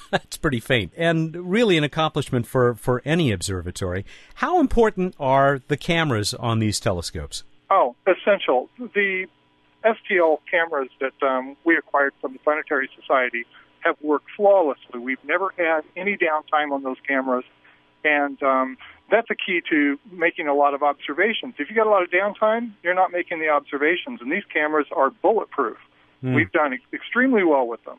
that's 0.10 0.36
pretty 0.36 0.60
faint, 0.60 0.92
and 0.96 1.34
really 1.50 1.78
an 1.78 1.84
accomplishment 1.84 2.46
for, 2.46 2.74
for 2.74 3.00
any 3.04 3.32
observatory. 3.32 4.04
How 4.34 4.60
important 4.60 5.14
are 5.18 5.60
the 5.68 5.78
cameras 5.78 6.34
on 6.34 6.58
these 6.58 6.78
telescopes? 6.78 7.42
Oh, 7.70 7.96
essential. 8.06 8.68
The 8.78 9.26
STL 9.84 10.38
cameras 10.50 10.88
that 11.00 11.26
um, 11.26 11.56
we 11.64 11.76
acquired 11.76 12.12
from 12.20 12.32
the 12.32 12.38
Planetary 12.40 12.88
Society 13.00 13.44
have 13.80 13.96
worked 14.02 14.28
flawlessly. 14.36 14.98
We've 14.98 15.22
never 15.24 15.52
had 15.56 15.82
any 15.96 16.16
downtime 16.16 16.72
on 16.72 16.82
those 16.82 16.96
cameras, 17.06 17.44
and 18.04 18.42
um, 18.42 18.76
that's 19.10 19.28
a 19.30 19.34
key 19.34 19.62
to 19.70 19.98
making 20.10 20.48
a 20.48 20.54
lot 20.54 20.74
of 20.74 20.82
observations. 20.82 21.54
If 21.58 21.70
you 21.70 21.76
got 21.76 21.86
a 21.86 21.90
lot 21.90 22.02
of 22.02 22.10
downtime, 22.10 22.72
you're 22.82 22.94
not 22.94 23.12
making 23.12 23.40
the 23.40 23.48
observations, 23.48 24.20
and 24.20 24.30
these 24.30 24.44
cameras 24.52 24.86
are 24.94 25.10
bulletproof. 25.10 25.78
Mm. 26.22 26.34
We've 26.34 26.52
done 26.52 26.72
ex- 26.72 26.82
extremely 26.92 27.44
well 27.44 27.66
with 27.66 27.84
them. 27.84 27.98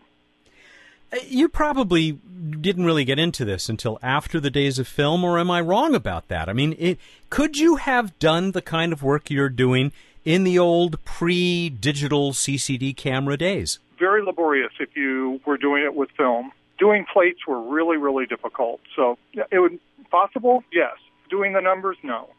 Uh, 1.11 1.17
you 1.27 1.49
probably 1.49 2.11
didn't 2.11 2.85
really 2.85 3.05
get 3.05 3.17
into 3.17 3.45
this 3.45 3.69
until 3.69 3.97
after 4.03 4.39
the 4.39 4.51
days 4.51 4.77
of 4.77 4.87
film, 4.87 5.23
or 5.23 5.39
am 5.39 5.49
I 5.49 5.61
wrong 5.61 5.95
about 5.95 6.27
that? 6.27 6.49
I 6.49 6.53
mean, 6.53 6.75
it, 6.77 6.99
could 7.29 7.57
you 7.57 7.77
have 7.77 8.17
done 8.19 8.51
the 8.51 8.61
kind 8.61 8.93
of 8.93 9.01
work 9.01 9.29
you're 9.29 9.49
doing 9.49 9.91
in 10.25 10.43
the 10.43 10.59
old 10.59 11.03
pre 11.03 11.69
digital 11.69 12.31
CCD 12.31 12.95
camera 12.95 13.37
days? 13.37 13.79
very 13.99 14.23
laborious 14.23 14.71
if 14.79 14.95
you 14.95 15.41
were 15.45 15.57
doing 15.57 15.83
it 15.83 15.93
with 15.93 16.09
film. 16.11 16.51
Doing 16.79 17.05
plates 17.11 17.45
were 17.45 17.61
really, 17.61 17.97
really 17.97 18.25
difficult. 18.25 18.79
So 18.95 19.17
it 19.33 19.59
would 19.59 19.79
possible, 20.09 20.63
yes. 20.71 20.93
Doing 21.29 21.53
the 21.53 21.61
numbers, 21.61 21.97
no. 22.01 22.29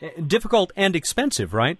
Eh, 0.00 0.10
difficult 0.26 0.72
and 0.74 0.96
expensive, 0.96 1.52
right? 1.52 1.78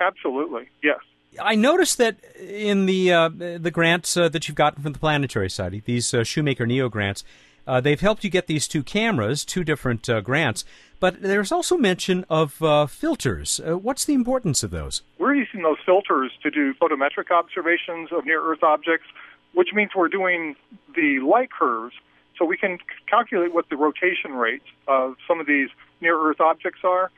Absolutely, 0.00 0.68
yes. 0.82 0.98
I 1.40 1.54
noticed 1.54 1.98
that 1.98 2.16
in 2.36 2.86
the 2.86 3.12
uh, 3.12 3.28
the 3.28 3.70
grants 3.70 4.16
uh, 4.16 4.28
that 4.28 4.48
you've 4.48 4.56
gotten 4.56 4.82
from 4.82 4.92
the 4.92 4.98
Planetary 4.98 5.50
Society, 5.50 5.82
these 5.84 6.14
uh, 6.14 6.22
Shoemaker 6.22 6.66
Neo 6.66 6.88
grants, 6.88 7.24
uh, 7.66 7.80
they've 7.80 8.00
helped 8.00 8.24
you 8.24 8.30
get 8.30 8.46
these 8.46 8.68
two 8.68 8.82
cameras, 8.82 9.44
two 9.44 9.64
different 9.64 10.08
uh, 10.08 10.20
grants. 10.20 10.64
But 10.98 11.20
there's 11.20 11.52
also 11.52 11.76
mention 11.76 12.24
of 12.30 12.62
uh, 12.62 12.86
filters. 12.86 13.60
Uh, 13.60 13.76
what's 13.76 14.04
the 14.04 14.14
importance 14.14 14.62
of 14.62 14.70
those? 14.70 15.02
We're 15.18 15.34
using 15.34 15.62
those 15.62 15.78
filters 15.84 16.32
to 16.42 16.50
do 16.50 16.72
photometric 16.74 17.30
observations 17.30 18.10
of 18.12 18.24
near 18.24 18.42
Earth 18.42 18.62
objects, 18.62 19.06
which 19.52 19.68
means 19.74 19.90
we're 19.94 20.08
doing 20.08 20.56
the 20.94 21.20
light 21.20 21.50
curves 21.50 21.94
so 22.38 22.44
we 22.44 22.56
can 22.56 22.78
calculate 23.08 23.52
what 23.52 23.68
the 23.68 23.76
rotation 23.76 24.32
rates 24.32 24.66
of 24.88 25.16
some 25.28 25.40
of 25.40 25.46
these 25.46 25.68
near 26.00 26.18
Earth 26.18 26.40
objects 26.40 26.80
are. 26.84 27.10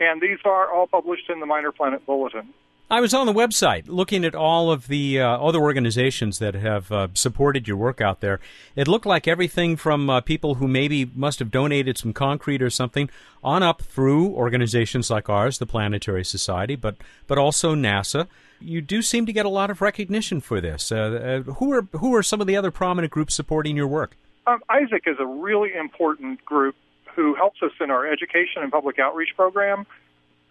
And 0.00 0.20
these 0.20 0.38
are 0.44 0.70
all 0.72 0.86
published 0.86 1.30
in 1.30 1.40
the 1.40 1.46
Minor 1.46 1.72
Planet 1.72 2.04
Bulletin. 2.06 2.52
I 2.90 3.00
was 3.00 3.14
on 3.14 3.26
the 3.26 3.32
website 3.32 3.84
looking 3.88 4.26
at 4.26 4.34
all 4.34 4.70
of 4.70 4.88
the 4.88 5.18
uh, 5.18 5.38
other 5.38 5.58
organizations 5.58 6.38
that 6.38 6.54
have 6.54 6.92
uh, 6.92 7.08
supported 7.14 7.66
your 7.66 7.78
work 7.78 8.02
out 8.02 8.20
there. 8.20 8.40
It 8.76 8.86
looked 8.86 9.06
like 9.06 9.26
everything 9.26 9.76
from 9.76 10.10
uh, 10.10 10.20
people 10.20 10.56
who 10.56 10.68
maybe 10.68 11.10
must 11.14 11.38
have 11.38 11.50
donated 11.50 11.96
some 11.96 12.12
concrete 12.12 12.60
or 12.60 12.68
something 12.68 13.08
on 13.42 13.62
up 13.62 13.80
through 13.80 14.28
organizations 14.34 15.10
like 15.10 15.30
ours, 15.30 15.58
the 15.58 15.66
Planetary 15.66 16.24
Society, 16.24 16.76
but 16.76 16.96
but 17.26 17.38
also 17.38 17.74
NASA. 17.74 18.28
You 18.60 18.82
do 18.82 19.00
seem 19.00 19.24
to 19.26 19.32
get 19.32 19.46
a 19.46 19.50
lot 19.50 19.70
of 19.70 19.80
recognition 19.80 20.40
for 20.40 20.60
this. 20.60 20.92
Uh, 20.92 21.42
uh, 21.46 21.52
who 21.54 21.72
are 21.72 21.88
who 21.92 22.14
are 22.14 22.22
some 22.22 22.42
of 22.42 22.46
the 22.46 22.56
other 22.56 22.70
prominent 22.70 23.12
groups 23.12 23.34
supporting 23.34 23.76
your 23.76 23.88
work? 23.88 24.14
Um, 24.46 24.62
ISAC 24.68 25.06
is 25.06 25.16
a 25.18 25.26
really 25.26 25.74
important 25.74 26.44
group 26.44 26.76
who 27.16 27.34
helps 27.34 27.62
us 27.62 27.72
in 27.80 27.90
our 27.90 28.06
education 28.06 28.62
and 28.62 28.70
public 28.70 28.98
outreach 28.98 29.30
program 29.36 29.86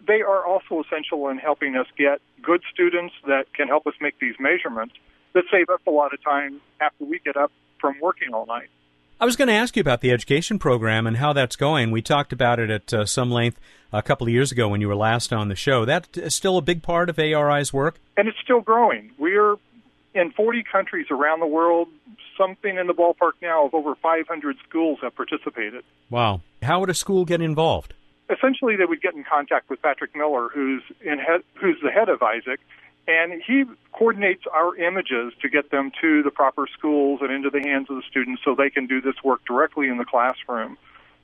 they 0.06 0.22
are 0.22 0.44
also 0.44 0.82
essential 0.82 1.28
in 1.28 1.38
helping 1.38 1.76
us 1.76 1.86
get 1.96 2.20
good 2.42 2.62
students 2.72 3.14
that 3.26 3.52
can 3.54 3.68
help 3.68 3.86
us 3.86 3.94
make 4.00 4.18
these 4.18 4.34
measurements 4.38 4.94
that 5.34 5.44
save 5.50 5.68
us 5.68 5.80
a 5.86 5.90
lot 5.90 6.12
of 6.12 6.22
time 6.22 6.60
after 6.80 7.04
we 7.04 7.18
get 7.18 7.36
up 7.36 7.50
from 7.80 7.96
working 8.00 8.32
all 8.32 8.46
night. 8.46 8.68
I 9.20 9.24
was 9.24 9.36
going 9.36 9.48
to 9.48 9.54
ask 9.54 9.76
you 9.76 9.80
about 9.80 10.00
the 10.00 10.10
education 10.10 10.58
program 10.58 11.06
and 11.06 11.16
how 11.16 11.32
that's 11.32 11.56
going. 11.56 11.90
We 11.90 12.02
talked 12.02 12.32
about 12.32 12.58
it 12.58 12.70
at 12.70 12.92
uh, 12.92 13.06
some 13.06 13.30
length 13.30 13.58
a 13.92 14.02
couple 14.02 14.26
of 14.26 14.32
years 14.32 14.50
ago 14.50 14.68
when 14.68 14.80
you 14.80 14.88
were 14.88 14.96
last 14.96 15.32
on 15.32 15.48
the 15.48 15.54
show. 15.54 15.84
That's 15.84 16.34
still 16.34 16.58
a 16.58 16.62
big 16.62 16.82
part 16.82 17.08
of 17.08 17.18
ARI's 17.18 17.72
work? 17.72 18.00
And 18.16 18.28
it's 18.28 18.38
still 18.42 18.60
growing. 18.60 19.12
We're 19.18 19.56
in 20.14 20.32
40 20.32 20.64
countries 20.70 21.06
around 21.10 21.40
the 21.40 21.46
world, 21.46 21.88
something 22.36 22.76
in 22.76 22.86
the 22.86 22.92
ballpark 22.92 23.32
now 23.40 23.66
of 23.66 23.74
over 23.74 23.94
500 23.94 24.56
schools 24.68 24.98
have 25.02 25.14
participated. 25.14 25.84
Wow. 26.10 26.40
How 26.62 26.80
would 26.80 26.90
a 26.90 26.94
school 26.94 27.24
get 27.24 27.40
involved? 27.40 27.94
Essentially, 28.30 28.76
they 28.76 28.84
would 28.84 29.02
get 29.02 29.14
in 29.14 29.24
contact 29.24 29.70
with 29.70 29.82
Patrick 29.82 30.14
Miller, 30.14 30.48
who's 30.52 30.82
in 31.00 31.18
who's 31.54 31.76
the 31.82 31.90
head 31.90 32.08
of 32.08 32.22
Isaac, 32.22 32.60
and 33.06 33.42
he 33.46 33.64
coordinates 33.92 34.44
our 34.52 34.74
images 34.76 35.32
to 35.42 35.48
get 35.48 35.70
them 35.70 35.92
to 36.00 36.22
the 36.22 36.30
proper 36.30 36.66
schools 36.76 37.20
and 37.22 37.30
into 37.30 37.50
the 37.50 37.60
hands 37.60 37.88
of 37.90 37.96
the 37.96 38.02
students 38.08 38.42
so 38.44 38.54
they 38.54 38.70
can 38.70 38.86
do 38.86 39.00
this 39.00 39.14
work 39.22 39.40
directly 39.46 39.88
in 39.88 39.98
the 39.98 40.04
classroom. 40.04 40.76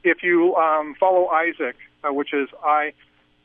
If 0.04 0.22
you 0.22 0.54
um, 0.56 0.94
follow 0.98 1.28
Isaac, 1.28 1.76
uh, 2.04 2.12
which 2.12 2.32
is 2.32 2.48
I 2.64 2.92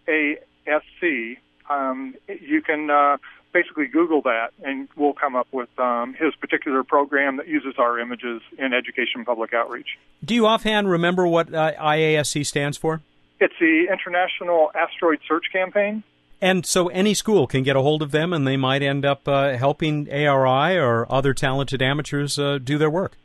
A 0.07 0.37
S 0.67 0.81
C, 0.99 1.37
um, 1.69 2.15
you 2.27 2.61
can 2.61 2.89
uh, 2.89 3.17
basically 3.51 3.87
Google 3.87 4.21
that, 4.23 4.51
and 4.63 4.87
we'll 4.95 5.13
come 5.13 5.35
up 5.35 5.47
with 5.51 5.69
um, 5.79 6.13
his 6.13 6.35
particular 6.35 6.83
program 6.83 7.37
that 7.37 7.47
uses 7.47 7.75
our 7.77 7.99
images 7.99 8.41
in 8.57 8.73
education 8.73 9.23
public 9.25 9.53
outreach. 9.53 9.97
Do 10.23 10.35
you 10.35 10.45
offhand 10.45 10.89
remember 10.89 11.25
what 11.25 11.53
uh, 11.53 11.71
IASC 11.79 12.45
stands 12.45 12.77
for? 12.77 13.01
It's 13.39 13.53
the 13.59 13.87
International 13.91 14.71
Asteroid 14.75 15.19
Search 15.27 15.45
Campaign. 15.51 16.03
And 16.41 16.65
so 16.65 16.89
any 16.89 17.13
school 17.13 17.47
can 17.47 17.63
get 17.63 17.75
a 17.75 17.81
hold 17.81 18.01
of 18.01 18.11
them, 18.11 18.33
and 18.33 18.45
they 18.45 18.57
might 18.57 18.83
end 18.83 19.05
up 19.05 19.27
uh, 19.27 19.57
helping 19.57 20.11
ARI 20.11 20.77
or 20.77 21.11
other 21.11 21.33
talented 21.33 21.81
amateurs 21.81 22.37
uh, 22.37 22.59
do 22.61 22.77
their 22.77 22.89
work. 22.89 23.17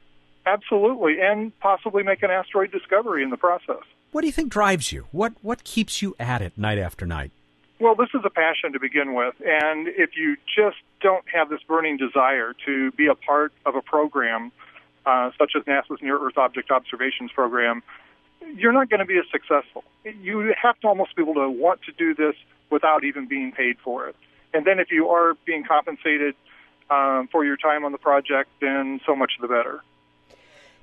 Absolutely, 0.46 1.20
and 1.20 1.58
possibly 1.60 2.02
make 2.02 2.22
an 2.22 2.30
asteroid 2.30 2.72
discovery 2.72 3.22
in 3.22 3.30
the 3.30 3.36
process. 3.36 3.82
What 4.12 4.22
do 4.22 4.26
you 4.26 4.32
think 4.32 4.50
drives 4.50 4.90
you? 4.90 5.06
What 5.12 5.34
what 5.42 5.64
keeps 5.64 6.02
you 6.02 6.16
at 6.18 6.42
it 6.42 6.56
night 6.56 6.78
after 6.78 7.06
night? 7.06 7.30
Well, 7.78 7.94
this 7.94 8.08
is 8.14 8.20
a 8.24 8.30
passion 8.30 8.72
to 8.72 8.80
begin 8.80 9.14
with, 9.14 9.34
and 9.44 9.88
if 9.88 10.10
you 10.16 10.36
just 10.56 10.76
don't 11.00 11.24
have 11.32 11.48
this 11.48 11.60
burning 11.66 11.96
desire 11.96 12.54
to 12.66 12.90
be 12.92 13.06
a 13.06 13.14
part 13.14 13.52
of 13.64 13.74
a 13.74 13.82
program 13.82 14.52
uh, 15.06 15.30
such 15.38 15.52
as 15.56 15.62
NASA's 15.64 16.02
Near 16.02 16.18
Earth 16.18 16.36
Object 16.36 16.70
Observations 16.70 17.30
Program, 17.32 17.82
you're 18.56 18.72
not 18.72 18.88
going 18.88 19.00
to 19.00 19.06
be 19.06 19.18
as 19.18 19.24
successful. 19.30 19.84
You 20.04 20.54
have 20.60 20.78
to 20.80 20.88
almost 20.88 21.14
be 21.16 21.22
able 21.22 21.34
to 21.34 21.50
want 21.50 21.82
to 21.82 21.92
do 21.92 22.14
this 22.14 22.34
without 22.70 23.04
even 23.04 23.26
being 23.26 23.52
paid 23.52 23.76
for 23.82 24.08
it. 24.08 24.16
And 24.52 24.66
then 24.66 24.78
if 24.78 24.90
you 24.90 25.08
are 25.08 25.34
being 25.44 25.64
compensated 25.64 26.34
um, 26.90 27.28
for 27.30 27.44
your 27.44 27.56
time 27.56 27.84
on 27.84 27.92
the 27.92 27.98
project, 27.98 28.50
then 28.60 29.00
so 29.06 29.14
much 29.14 29.32
the 29.40 29.48
better. 29.48 29.82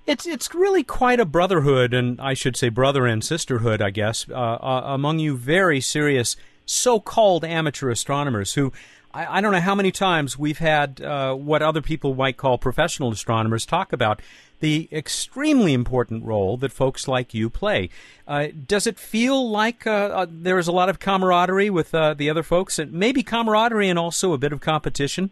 It's 0.06 0.26
it's 0.26 0.56
really 0.56 0.84
quite 0.84 1.20
a 1.20 1.26
brotherhood, 1.26 1.94
and 1.94 2.22
I 2.22 2.34
should 2.34 2.56
say 2.56 2.70
brother 2.70 3.06
and 3.06 3.22
sisterhood, 3.22 3.82
I 3.82 3.90
guess, 3.90 4.26
uh, 4.30 4.34
uh, 4.34 4.82
among 4.86 5.20
you 5.20 5.36
very 5.36 5.82
serious 5.82 6.38
so-called 6.66 7.44
amateur 7.44 7.90
astronomers 7.90 8.54
who. 8.54 8.72
I, 9.14 9.42
don't 9.42 9.52
know 9.52 9.62
how 9.62 9.74
many 9.74 9.92
times 9.92 10.38
we've 10.38 10.60
had 10.60 11.02
uh, 11.02 11.34
what 11.34 11.64
other 11.64 11.82
people 11.82 12.14
might 12.14 12.38
call 12.38 12.60
professional 12.60 13.12
astronomers 13.12 13.66
talk 13.66 13.92
about 13.92 14.22
the 14.60 14.90
extremely 14.92 15.74
important 15.74 16.24
role 16.26 16.58
that 16.58 16.72
folks 16.72 17.08
like 17.08 17.34
you 17.34 17.50
play. 17.50 17.90
Uh, 18.28 18.48
does 18.68 18.88
it 18.88 18.98
feel 18.98 19.50
like 19.50 19.86
uh, 19.86 19.92
uh, 19.92 20.26
there 20.30 20.58
is 20.58 20.68
a 20.68 20.72
lot 20.72 20.90
of 20.90 21.00
camaraderie 21.00 21.70
with 21.70 21.94
uh, 21.94 22.14
the 22.14 22.30
other 22.30 22.44
folks, 22.44 22.80
and 22.80 22.92
maybe 22.92 23.24
camaraderie 23.24 23.90
and 23.90 24.00
also 24.00 24.34
a 24.34 24.38
bit 24.38 24.52
of 24.52 24.62
competition? 24.62 25.32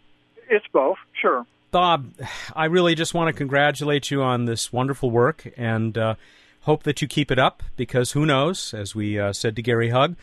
It's 0.50 0.66
both, 0.72 0.98
sure. 1.20 1.46
Bob, 1.72 2.14
I 2.56 2.66
really 2.66 2.96
just 2.96 3.14
want 3.14 3.28
to 3.28 3.34
congratulate 3.34 4.10
you 4.10 4.22
on 4.22 4.46
this 4.46 4.72
wonderful 4.72 5.12
work 5.12 5.52
and 5.58 5.98
uh, 5.98 6.16
hope 6.62 6.84
that 6.84 7.02
you 7.02 7.08
keep 7.08 7.32
it 7.32 7.40
up 7.40 7.64
because 7.76 8.14
who 8.14 8.26
knows, 8.26 8.74
as 8.74 8.96
we 8.96 9.20
uh, 9.20 9.34
said 9.34 9.56
to 9.56 9.62
Gary 9.62 9.90
Hug, 9.90 10.16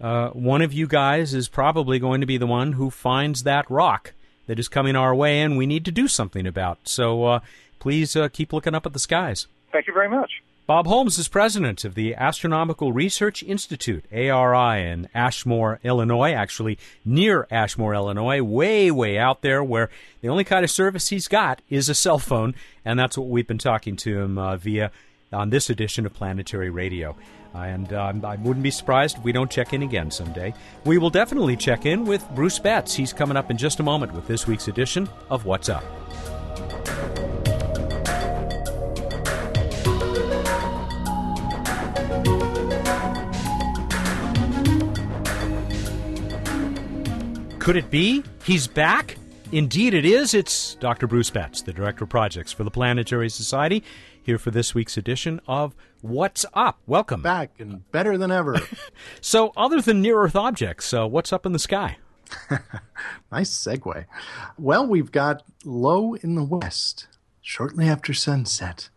uh, 0.00 0.28
one 0.28 0.62
of 0.62 0.72
you 0.72 0.86
guys 0.86 1.34
is 1.34 1.48
probably 1.48 1.98
going 1.98 2.20
to 2.20 2.26
be 2.26 2.38
the 2.38 2.46
one 2.46 2.72
who 2.72 2.90
finds 2.90 3.42
that 3.42 3.70
rock 3.70 4.12
that 4.46 4.58
is 4.58 4.68
coming 4.68 4.96
our 4.96 5.14
way 5.14 5.40
and 5.40 5.58
we 5.58 5.66
need 5.66 5.84
to 5.84 5.90
do 5.90 6.08
something 6.08 6.46
about. 6.46 6.78
So 6.84 7.24
uh, 7.24 7.40
please 7.80 8.14
uh, 8.14 8.28
keep 8.28 8.52
looking 8.52 8.74
up 8.74 8.86
at 8.86 8.92
the 8.92 8.98
skies. 8.98 9.48
Thank 9.72 9.88
you 9.88 9.92
very 9.92 10.08
much. 10.08 10.30
Bob 10.70 10.86
Holmes 10.86 11.18
is 11.18 11.26
president 11.26 11.84
of 11.84 11.96
the 11.96 12.14
Astronomical 12.14 12.92
Research 12.92 13.42
Institute, 13.42 14.04
ARI, 14.12 14.88
in 14.88 15.08
Ashmore, 15.12 15.80
Illinois, 15.82 16.32
actually 16.32 16.78
near 17.04 17.48
Ashmore, 17.50 17.92
Illinois, 17.92 18.40
way, 18.40 18.88
way 18.88 19.18
out 19.18 19.42
there 19.42 19.64
where 19.64 19.90
the 20.20 20.28
only 20.28 20.44
kind 20.44 20.62
of 20.62 20.70
service 20.70 21.08
he's 21.08 21.26
got 21.26 21.60
is 21.68 21.88
a 21.88 21.94
cell 21.94 22.20
phone, 22.20 22.54
and 22.84 23.00
that's 23.00 23.18
what 23.18 23.26
we've 23.26 23.48
been 23.48 23.58
talking 23.58 23.96
to 23.96 24.20
him 24.20 24.38
uh, 24.38 24.56
via 24.56 24.92
on 25.32 25.50
this 25.50 25.70
edition 25.70 26.06
of 26.06 26.14
Planetary 26.14 26.70
Radio. 26.70 27.16
Uh, 27.52 27.58
and 27.58 27.92
um, 27.92 28.24
I 28.24 28.36
wouldn't 28.36 28.62
be 28.62 28.70
surprised 28.70 29.18
if 29.18 29.24
we 29.24 29.32
don't 29.32 29.50
check 29.50 29.72
in 29.72 29.82
again 29.82 30.12
someday. 30.12 30.54
We 30.84 30.98
will 30.98 31.10
definitely 31.10 31.56
check 31.56 31.84
in 31.84 32.04
with 32.04 32.24
Bruce 32.36 32.60
Betts. 32.60 32.94
He's 32.94 33.12
coming 33.12 33.36
up 33.36 33.50
in 33.50 33.56
just 33.56 33.80
a 33.80 33.82
moment 33.82 34.12
with 34.12 34.28
this 34.28 34.46
week's 34.46 34.68
edition 34.68 35.08
of 35.30 35.46
What's 35.46 35.68
Up. 35.68 35.82
Could 47.70 47.76
it 47.76 47.88
be? 47.88 48.24
He's 48.42 48.66
back? 48.66 49.16
Indeed, 49.52 49.94
it 49.94 50.04
is. 50.04 50.34
It's 50.34 50.74
Dr. 50.80 51.06
Bruce 51.06 51.30
Betts, 51.30 51.62
the 51.62 51.72
Director 51.72 52.02
of 52.02 52.10
Projects 52.10 52.50
for 52.50 52.64
the 52.64 52.70
Planetary 52.72 53.28
Society, 53.30 53.84
here 54.20 54.38
for 54.38 54.50
this 54.50 54.74
week's 54.74 54.96
edition 54.96 55.40
of 55.46 55.76
What's 56.00 56.44
Up. 56.52 56.80
Welcome. 56.88 57.22
Back 57.22 57.52
and 57.60 57.88
better 57.92 58.18
than 58.18 58.32
ever. 58.32 58.56
so, 59.20 59.52
other 59.56 59.80
than 59.80 60.02
near 60.02 60.20
Earth 60.20 60.34
objects, 60.34 60.92
uh, 60.92 61.06
what's 61.06 61.32
up 61.32 61.46
in 61.46 61.52
the 61.52 61.60
sky? 61.60 61.98
nice 63.30 63.50
segue. 63.50 64.04
Well, 64.58 64.84
we've 64.84 65.12
got 65.12 65.44
low 65.64 66.14
in 66.14 66.34
the 66.34 66.42
west, 66.42 67.06
shortly 67.40 67.88
after 67.88 68.12
sunset 68.12 68.88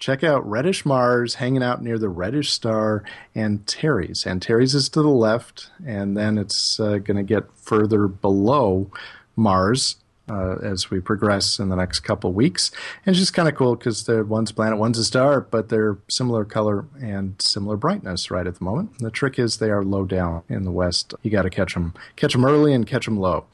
check 0.00 0.24
out 0.24 0.48
Reddish 0.48 0.84
Mars 0.84 1.34
hanging 1.36 1.62
out 1.62 1.82
near 1.82 1.98
the 1.98 2.08
reddish 2.08 2.50
star 2.50 3.04
Antares. 3.36 4.26
Antares 4.26 4.74
is 4.74 4.88
to 4.88 5.02
the 5.02 5.08
left, 5.08 5.70
and 5.86 6.16
then 6.16 6.38
it's 6.38 6.80
uh, 6.80 6.98
going 6.98 7.18
to 7.18 7.22
get 7.22 7.44
further 7.54 8.08
below 8.08 8.90
Mars 9.36 9.96
uh, 10.28 10.56
as 10.62 10.90
we 10.90 11.00
progress 11.00 11.58
in 11.58 11.68
the 11.68 11.76
next 11.76 12.00
couple 12.00 12.32
weeks. 12.32 12.70
And 13.04 13.12
it's 13.12 13.18
just 13.18 13.34
kind 13.34 13.48
of 13.48 13.54
cool 13.56 13.74
because 13.74 14.04
the 14.04 14.24
one's 14.24 14.52
planet, 14.52 14.78
one's 14.78 14.98
a 14.98 15.04
star, 15.04 15.40
but 15.40 15.68
they're 15.68 15.98
similar 16.08 16.44
color 16.44 16.86
and 17.00 17.40
similar 17.40 17.76
brightness 17.76 18.30
right 18.30 18.46
at 18.46 18.56
the 18.56 18.64
moment. 18.64 18.98
The 18.98 19.10
trick 19.10 19.38
is 19.38 19.58
they 19.58 19.70
are 19.70 19.84
low 19.84 20.04
down 20.04 20.42
in 20.48 20.64
the 20.64 20.70
west. 20.70 21.14
You 21.22 21.30
got 21.30 21.42
to 21.42 21.50
catch 21.50 21.74
them, 21.74 21.94
catch 22.16 22.32
them 22.32 22.44
early 22.44 22.72
and 22.72 22.86
catch 22.86 23.04
them 23.04 23.18
low. 23.18 23.44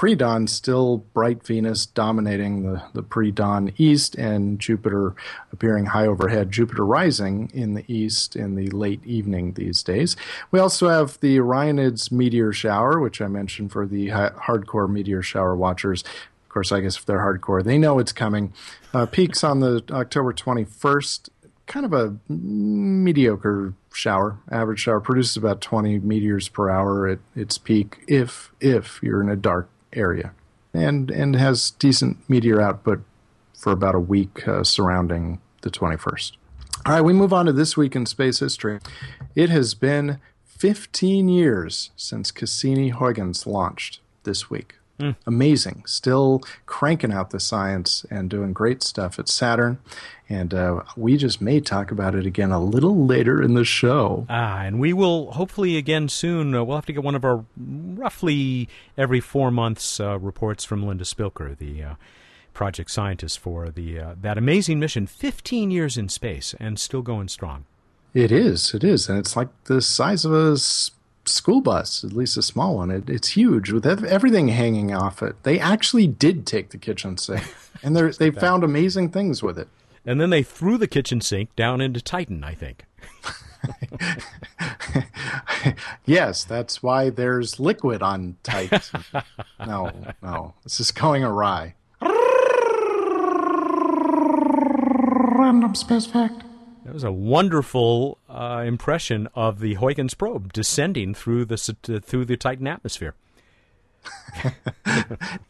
Pre-dawn, 0.00 0.46
still 0.46 1.04
bright 1.12 1.46
Venus 1.46 1.84
dominating 1.84 2.62
the, 2.62 2.82
the 2.94 3.02
pre-dawn 3.02 3.74
east, 3.76 4.14
and 4.14 4.58
Jupiter 4.58 5.14
appearing 5.52 5.84
high 5.84 6.06
overhead. 6.06 6.50
Jupiter 6.50 6.86
rising 6.86 7.50
in 7.52 7.74
the 7.74 7.84
east 7.86 8.34
in 8.34 8.54
the 8.54 8.70
late 8.70 9.04
evening 9.04 9.52
these 9.52 9.82
days. 9.82 10.16
We 10.50 10.58
also 10.58 10.88
have 10.88 11.20
the 11.20 11.36
Orionids 11.36 12.10
meteor 12.10 12.50
shower, 12.50 12.98
which 12.98 13.20
I 13.20 13.26
mentioned 13.26 13.72
for 13.72 13.86
the 13.86 14.08
hardcore 14.08 14.88
meteor 14.88 15.20
shower 15.20 15.54
watchers. 15.54 16.02
Of 16.44 16.48
course, 16.48 16.72
I 16.72 16.80
guess 16.80 16.96
if 16.96 17.04
they're 17.04 17.18
hardcore, 17.18 17.62
they 17.62 17.76
know 17.76 17.98
it's 17.98 18.12
coming. 18.12 18.54
Uh, 18.94 19.04
peaks 19.04 19.44
on 19.44 19.60
the 19.60 19.84
October 19.90 20.32
21st. 20.32 21.28
Kind 21.66 21.84
of 21.84 21.92
a 21.92 22.16
mediocre 22.26 23.74
shower. 23.92 24.38
Average 24.50 24.80
shower 24.80 25.00
produces 25.00 25.36
about 25.36 25.60
20 25.60 25.98
meteors 25.98 26.48
per 26.48 26.70
hour 26.70 27.06
at 27.06 27.18
its 27.36 27.58
peak. 27.58 27.98
If 28.08 28.50
if 28.62 28.98
you're 29.02 29.20
in 29.20 29.28
a 29.28 29.36
dark 29.36 29.68
area, 29.92 30.32
and 30.72 31.10
and 31.10 31.36
has 31.36 31.72
decent 31.72 32.28
meteor 32.28 32.60
output 32.60 33.02
for 33.54 33.72
about 33.72 33.94
a 33.94 34.00
week 34.00 34.46
uh, 34.48 34.64
surrounding 34.64 35.40
the 35.60 35.70
21st. 35.70 36.32
All 36.86 36.94
right, 36.94 37.02
we 37.02 37.12
move 37.12 37.32
on 37.32 37.44
to 37.46 37.52
this 37.52 37.76
week 37.76 37.94
in 37.94 38.06
space 38.06 38.38
history. 38.38 38.80
It 39.34 39.50
has 39.50 39.74
been 39.74 40.18
15 40.46 41.28
years 41.28 41.90
since 41.94 42.30
Cassini-Huygens 42.30 43.46
launched 43.46 44.00
this 44.24 44.48
week. 44.48 44.76
Mm. 45.00 45.16
Amazing. 45.26 45.84
Still 45.86 46.42
cranking 46.66 47.12
out 47.12 47.30
the 47.30 47.40
science 47.40 48.04
and 48.10 48.28
doing 48.28 48.52
great 48.52 48.82
stuff 48.82 49.18
at 49.18 49.28
Saturn. 49.28 49.78
And 50.28 50.54
uh, 50.54 50.82
we 50.96 51.16
just 51.16 51.40
may 51.40 51.60
talk 51.60 51.90
about 51.90 52.14
it 52.14 52.26
again 52.26 52.52
a 52.52 52.60
little 52.60 53.04
later 53.06 53.42
in 53.42 53.54
the 53.54 53.64
show. 53.64 54.26
Ah, 54.28 54.60
and 54.60 54.78
we 54.78 54.92
will 54.92 55.32
hopefully 55.32 55.76
again 55.76 56.08
soon. 56.08 56.54
Uh, 56.54 56.62
we'll 56.62 56.76
have 56.76 56.86
to 56.86 56.92
get 56.92 57.02
one 57.02 57.16
of 57.16 57.24
our 57.24 57.44
roughly 57.56 58.68
every 58.96 59.20
four 59.20 59.50
months 59.50 59.98
uh, 59.98 60.18
reports 60.18 60.64
from 60.64 60.86
Linda 60.86 61.04
Spilker, 61.04 61.56
the 61.56 61.82
uh, 61.82 61.94
project 62.52 62.90
scientist 62.90 63.38
for 63.38 63.70
the 63.70 63.98
uh, 63.98 64.14
that 64.20 64.38
amazing 64.38 64.78
mission. 64.78 65.06
Fifteen 65.06 65.70
years 65.70 65.96
in 65.96 66.08
space 66.08 66.54
and 66.60 66.78
still 66.78 67.02
going 67.02 67.28
strong. 67.28 67.64
It 68.14 68.30
is. 68.30 68.74
It 68.74 68.84
is, 68.84 69.08
and 69.08 69.18
it's 69.18 69.34
like 69.34 69.48
the 69.64 69.80
size 69.80 70.24
of 70.24 70.32
a 70.32 70.56
school 71.24 71.60
bus, 71.60 72.04
at 72.04 72.12
least 72.12 72.36
a 72.36 72.42
small 72.42 72.76
one. 72.76 72.90
It, 72.90 73.08
it's 73.08 73.28
huge 73.28 73.70
with 73.70 73.86
everything 73.86 74.48
hanging 74.48 74.94
off 74.94 75.22
it. 75.22 75.42
They 75.42 75.58
actually 75.58 76.06
did 76.06 76.46
take 76.46 76.70
the 76.70 76.78
kitchen 76.78 77.18
sink, 77.18 77.54
and 77.82 77.96
they 77.96 78.30
found 78.30 78.64
amazing 78.64 79.10
things 79.10 79.42
with 79.42 79.58
it. 79.58 79.68
And 80.06 80.20
then 80.20 80.30
they 80.30 80.42
threw 80.42 80.78
the 80.78 80.86
kitchen 80.86 81.20
sink 81.20 81.54
down 81.56 81.80
into 81.80 82.00
Titan, 82.00 82.42
I 82.42 82.54
think. 82.54 82.86
yes, 86.06 86.44
that's 86.44 86.82
why 86.82 87.10
there's 87.10 87.60
liquid 87.60 88.02
on 88.02 88.36
Titan. 88.42 88.80
no, 89.66 89.92
no, 90.22 90.54
this 90.62 90.80
is 90.80 90.90
going 90.90 91.22
awry. 91.22 91.74
Random 95.36 95.74
space 95.74 96.06
fact. 96.06 96.44
That 96.90 96.94
was 96.94 97.04
a 97.04 97.12
wonderful 97.12 98.18
uh, 98.28 98.32
uh, 98.32 98.62
impression 98.62 99.28
of 99.36 99.60
the 99.60 99.74
Huygens 99.74 100.12
probe 100.12 100.52
descending 100.52 101.14
through 101.14 101.44
the 101.44 101.56
through 101.56 102.24
the 102.24 102.36
Titan 102.36 102.66
atmosphere. 102.66 103.14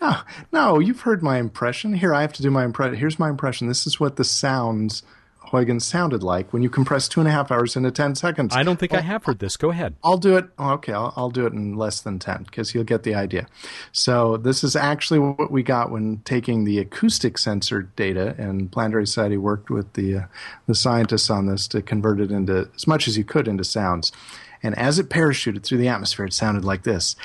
no, 0.03 0.17
no, 0.53 0.79
you've 0.79 1.01
heard 1.01 1.23
my 1.23 1.39
impression. 1.39 1.95
Here, 1.95 2.13
I 2.13 2.21
have 2.21 2.35
to 2.35 2.43
do 2.43 2.51
my 2.51 2.63
impression. 2.67 2.99
Here's 2.99 3.19
my 3.19 3.31
impression. 3.31 3.69
This 3.69 3.87
is 3.87 3.99
what 3.99 4.17
the 4.17 4.25
sounds 4.25 5.03
Huygens 5.51 5.85
sounded 5.85 6.23
like 6.23 6.53
when 6.53 6.63
you 6.63 6.71
compress 6.71 7.09
two 7.09 7.21
and 7.21 7.29
a 7.29 7.33
half 7.33 7.51
hours 7.51 7.75
into 7.75 7.91
10 7.91 8.15
seconds. 8.15 8.55
I 8.55 8.63
don't 8.63 8.79
think 8.79 8.93
well, 8.93 9.01
I 9.01 9.05
have 9.05 9.25
heard 9.25 9.41
this. 9.41 9.57
Go 9.57 9.71
ahead. 9.71 9.97
I'll 10.03 10.17
do 10.17 10.37
it. 10.37 10.49
Oh, 10.59 10.71
okay, 10.75 10.93
I'll, 10.93 11.13
I'll, 11.17 11.31
do 11.31 11.47
it 11.47 11.53
in 11.53 11.75
less 11.75 12.01
than 12.01 12.19
10 12.19 12.45
because 12.45 12.75
you'll 12.75 12.85
get 12.85 13.03
the 13.03 13.15
idea. 13.15 13.47
So, 13.93 14.37
this 14.37 14.63
is 14.63 14.77
actually 14.77 15.19
what 15.19 15.51
we 15.51 15.63
got 15.63 15.91
when 15.91 16.23
taking 16.25 16.65
the 16.65 16.79
acoustic 16.79 17.37
sensor 17.39 17.83
data, 17.83 18.35
and 18.39 18.71
Planetary 18.71 19.07
Society 19.07 19.37
worked 19.37 19.71
with 19.71 19.93
the, 19.95 20.17
uh, 20.17 20.25
the 20.67 20.75
scientists 20.75 21.31
on 21.31 21.47
this 21.47 21.67
to 21.69 21.83
convert 21.83 22.21
it 22.21 22.31
into 22.31 22.69
as 22.75 22.87
much 22.87 23.09
as 23.09 23.17
you 23.19 23.25
could 23.25 23.49
into 23.49 23.65
sounds. 23.65 24.13
And 24.63 24.77
as 24.77 24.99
it 24.99 25.09
parachuted 25.09 25.63
through 25.63 25.79
the 25.79 25.89
atmosphere, 25.89 26.27
it 26.27 26.35
sounded 26.35 26.65
like 26.65 26.83
this. 26.83 27.17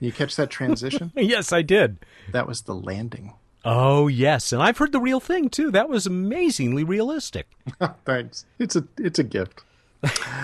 You 0.00 0.12
catch 0.12 0.36
that 0.36 0.50
transition? 0.50 1.12
yes, 1.16 1.52
I 1.52 1.62
did. 1.62 1.98
That 2.32 2.46
was 2.46 2.62
the 2.62 2.74
landing. 2.74 3.34
Oh 3.64 4.08
yes, 4.08 4.52
and 4.52 4.62
I've 4.62 4.78
heard 4.78 4.92
the 4.92 5.00
real 5.00 5.20
thing 5.20 5.48
too. 5.48 5.70
That 5.70 5.88
was 5.88 6.06
amazingly 6.06 6.84
realistic. 6.84 7.48
Thanks. 8.04 8.44
It's 8.58 8.76
a 8.76 8.84
it's 8.98 9.18
a 9.18 9.24
gift. 9.24 9.62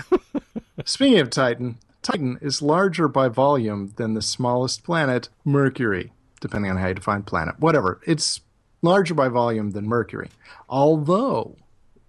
Speaking 0.86 1.18
of 1.18 1.28
Titan, 1.28 1.76
Titan 2.00 2.38
is 2.40 2.62
larger 2.62 3.08
by 3.08 3.28
volume 3.28 3.92
than 3.96 4.14
the 4.14 4.22
smallest 4.22 4.84
planet, 4.84 5.28
Mercury, 5.44 6.12
depending 6.40 6.70
on 6.70 6.78
how 6.78 6.88
you 6.88 6.94
define 6.94 7.22
planet. 7.22 7.60
Whatever. 7.60 8.00
It's 8.06 8.40
larger 8.80 9.12
by 9.12 9.28
volume 9.28 9.72
than 9.72 9.86
Mercury, 9.86 10.30
although 10.68 11.56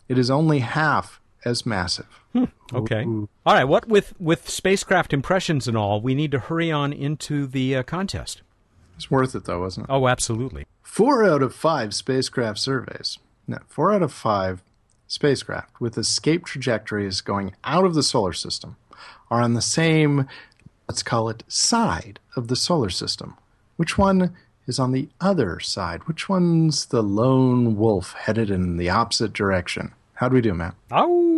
it 0.07 0.17
is 0.17 0.29
only 0.29 0.59
half 0.59 1.20
as 1.45 1.65
massive. 1.65 2.07
Hmm. 2.33 2.45
Okay. 2.73 3.03
Ooh. 3.03 3.29
All 3.45 3.53
right. 3.53 3.63
What 3.63 3.87
with 3.87 4.13
with 4.19 4.49
spacecraft 4.49 5.13
impressions 5.13 5.67
and 5.67 5.77
all, 5.77 6.01
we 6.01 6.15
need 6.15 6.31
to 6.31 6.39
hurry 6.39 6.71
on 6.71 6.93
into 6.93 7.47
the 7.47 7.75
uh, 7.77 7.83
contest. 7.83 8.41
It's 8.95 9.09
worth 9.09 9.33
it, 9.33 9.45
though, 9.45 9.65
isn't 9.65 9.83
it? 9.83 9.89
Oh, 9.89 10.07
absolutely. 10.07 10.67
Four 10.83 11.25
out 11.25 11.41
of 11.41 11.55
five 11.55 11.93
spacecraft 11.93 12.59
surveys. 12.59 13.17
No, 13.47 13.57
four 13.67 13.91
out 13.91 14.03
of 14.03 14.13
five 14.13 14.61
spacecraft 15.07 15.81
with 15.81 15.97
escape 15.97 16.45
trajectories 16.45 17.19
going 17.21 17.53
out 17.63 17.83
of 17.83 17.95
the 17.95 18.03
solar 18.03 18.33
system 18.33 18.77
are 19.29 19.41
on 19.41 19.55
the 19.55 19.61
same, 19.61 20.27
let's 20.87 21.01
call 21.03 21.29
it, 21.29 21.43
side 21.47 22.19
of 22.35 22.47
the 22.47 22.55
solar 22.55 22.89
system. 22.89 23.35
Which 23.77 23.97
one 23.97 24.35
is 24.67 24.77
on 24.77 24.91
the 24.91 25.09
other 25.19 25.59
side? 25.59 26.07
Which 26.07 26.29
one's 26.29 26.85
the 26.85 27.01
lone 27.01 27.77
wolf 27.77 28.13
headed 28.13 28.51
in 28.51 28.77
the 28.77 28.89
opposite 28.89 29.33
direction? 29.33 29.93
How 30.13 30.29
do 30.29 30.35
we 30.35 30.41
do, 30.41 30.53
Matt? 30.53 30.75
Oh, 30.91 31.30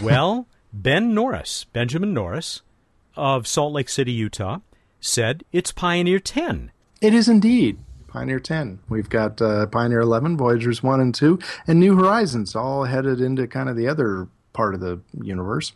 well, 0.02 0.46
Ben 0.72 1.14
Norris, 1.14 1.64
Benjamin 1.72 2.14
Norris 2.14 2.62
of 3.16 3.46
Salt 3.46 3.72
Lake 3.72 3.88
City, 3.88 4.12
Utah, 4.12 4.58
said 5.00 5.44
it's 5.52 5.72
Pioneer 5.72 6.18
10. 6.18 6.70
It 7.00 7.14
is 7.14 7.28
indeed. 7.28 7.78
Pioneer 8.08 8.40
10. 8.40 8.80
We've 8.88 9.08
got 9.08 9.40
uh, 9.40 9.66
Pioneer 9.66 10.00
11, 10.00 10.36
Voyagers 10.36 10.82
1 10.82 11.00
and 11.00 11.14
2, 11.14 11.38
and 11.66 11.78
New 11.78 11.96
Horizons, 11.96 12.56
all 12.56 12.84
headed 12.84 13.20
into 13.20 13.46
kind 13.46 13.68
of 13.68 13.76
the 13.76 13.86
other 13.88 14.28
part 14.52 14.74
of 14.74 14.80
the 14.80 15.00
universe. 15.22 15.72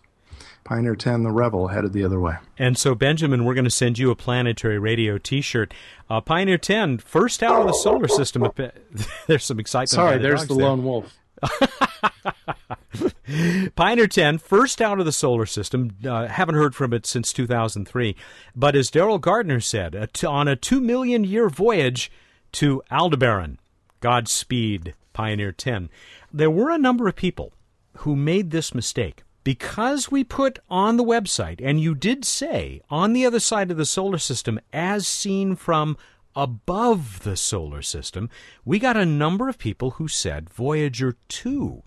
Pioneer 0.65 0.97
10, 0.97 1.23
the 1.23 1.31
Rebel, 1.31 1.69
headed 1.69 1.93
the 1.93 2.05
other 2.05 2.19
way. 2.19 2.37
And 2.59 2.79
so, 2.79 2.95
Benjamin, 2.95 3.45
we're 3.45 3.55
going 3.55 3.65
to 3.67 3.71
send 3.71 3.99
you 3.99 4.11
a 4.11 4.17
planetary 4.17 4.79
radio 4.79 5.19
t 5.19 5.43
shirt. 5.43 5.75
Uh, 6.09 6.21
Pioneer 6.23 6.59
10, 6.59 6.99
first 6.99 7.43
out 7.43 7.61
of 7.61 7.67
the 7.67 7.75
solar 7.75 8.09
system. 8.09 8.47
There's 9.27 9.45
some 9.45 9.61
excitement. 9.61 9.91
Sorry, 9.91 10.17
the 10.17 10.23
there's 10.23 10.47
the 10.47 10.55
there. 10.55 10.67
lone 10.67 10.83
wolf. 10.83 11.15
Pioneer 13.75 14.07
10, 14.07 14.39
first 14.39 14.81
out 14.81 15.01
of 15.01 15.07
the 15.07 15.13
solar 15.13 15.47
system. 15.47 15.97
Uh, 16.05 16.27
haven't 16.27 16.55
heard 16.55 16.75
from 16.75 16.93
it 16.93 17.07
since 17.07 17.33
2003. 17.33 18.17
But 18.55 18.77
as 18.77 18.91
Daryl 18.91 19.21
Gardner 19.21 19.61
said, 19.61 19.95
a 19.95 20.07
t- 20.07 20.27
on 20.27 20.49
a 20.49 20.57
two 20.57 20.81
million 20.81 21.25
year 21.25 21.49
voyage 21.49 22.11
to 22.53 22.83
Aldebaran, 22.91 23.59
Godspeed, 24.01 24.95
Pioneer 25.13 25.53
10. 25.53 25.91
There 26.33 26.51
were 26.51 26.71
a 26.71 26.79
number 26.79 27.09
of 27.09 27.17
people 27.17 27.53
who 27.99 28.17
made 28.17 28.51
this 28.51 28.75
mistake. 28.75 29.23
Because 29.45 30.11
we 30.11 30.25
put 30.25 30.59
on 30.71 30.97
the 30.97 31.05
website, 31.05 31.61
and 31.63 31.79
you 31.79 31.95
did 31.95 32.25
say 32.25 32.81
on 32.89 33.13
the 33.13 33.27
other 33.27 33.41
side 33.41 33.71
of 33.71 33.77
the 33.77 33.85
solar 33.85 34.17
system, 34.17 34.59
as 34.73 35.07
seen 35.07 35.55
from 35.55 35.99
above 36.37 37.21
the 37.23 37.37
solar 37.37 37.83
system, 37.83 38.29
we 38.65 38.79
got 38.79 38.97
a 38.97 39.07
number 39.07 39.49
of 39.49 39.59
people 39.59 39.93
who 39.93 40.09
said 40.09 40.51
Voyager 40.51 41.17
2 41.29 41.83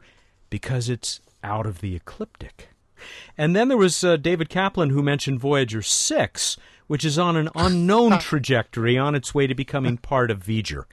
because 0.50 0.90
it's 0.90 1.22
out 1.44 1.66
of 1.66 1.82
the 1.82 1.96
ecliptic. 1.96 2.70
And 3.38 3.56
then 3.56 3.68
there 3.68 3.78
was 3.78 4.04
uh, 4.04 4.18
David 4.18 4.50
Kaplan 4.50 4.90
who 4.90 5.04
mentioned 5.04 5.40
Voyager 5.40 5.82
6, 5.82 6.58
which 6.88 7.06
is 7.06 7.20
on 7.20 7.36
an 7.36 7.50
unknown 7.56 8.20
trajectory 8.20 8.98
on 8.98 9.16
its 9.16 9.36
way 9.36 9.48
to 9.48 9.56
becoming 9.56 9.98
part 9.98 10.32
of 10.32 10.44
V'ger. 10.44 10.86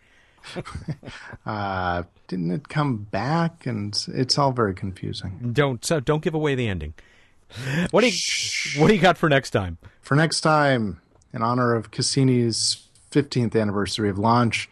uh, 1.47 2.03
didn't 2.29 2.51
it 2.51 2.69
come 2.69 2.97
back? 2.97 3.67
And 3.67 3.99
it's 4.09 4.37
all 4.37 4.53
very 4.53 4.75
confusing. 4.75 5.53
Don't 5.55 5.91
uh, 5.91 6.01
don't 6.01 6.23
give 6.23 6.35
away 6.35 6.55
the 6.55 6.69
ending. 6.69 6.93
What 7.91 8.03
do 8.03 8.09
you 8.09 8.81
What 8.81 8.89
do 8.89 8.95
you 8.95 9.01
got 9.01 9.17
for 9.17 9.31
next 9.31 9.51
time? 9.51 9.79
For 10.03 10.17
next 10.17 10.41
time, 10.43 11.01
in 11.33 11.43
honor 11.43 11.75
of 11.75 11.91
Cassini's 11.91 12.84
15th 13.15 13.61
anniversary 13.61 14.09
of 14.11 14.19
launch. 14.19 14.69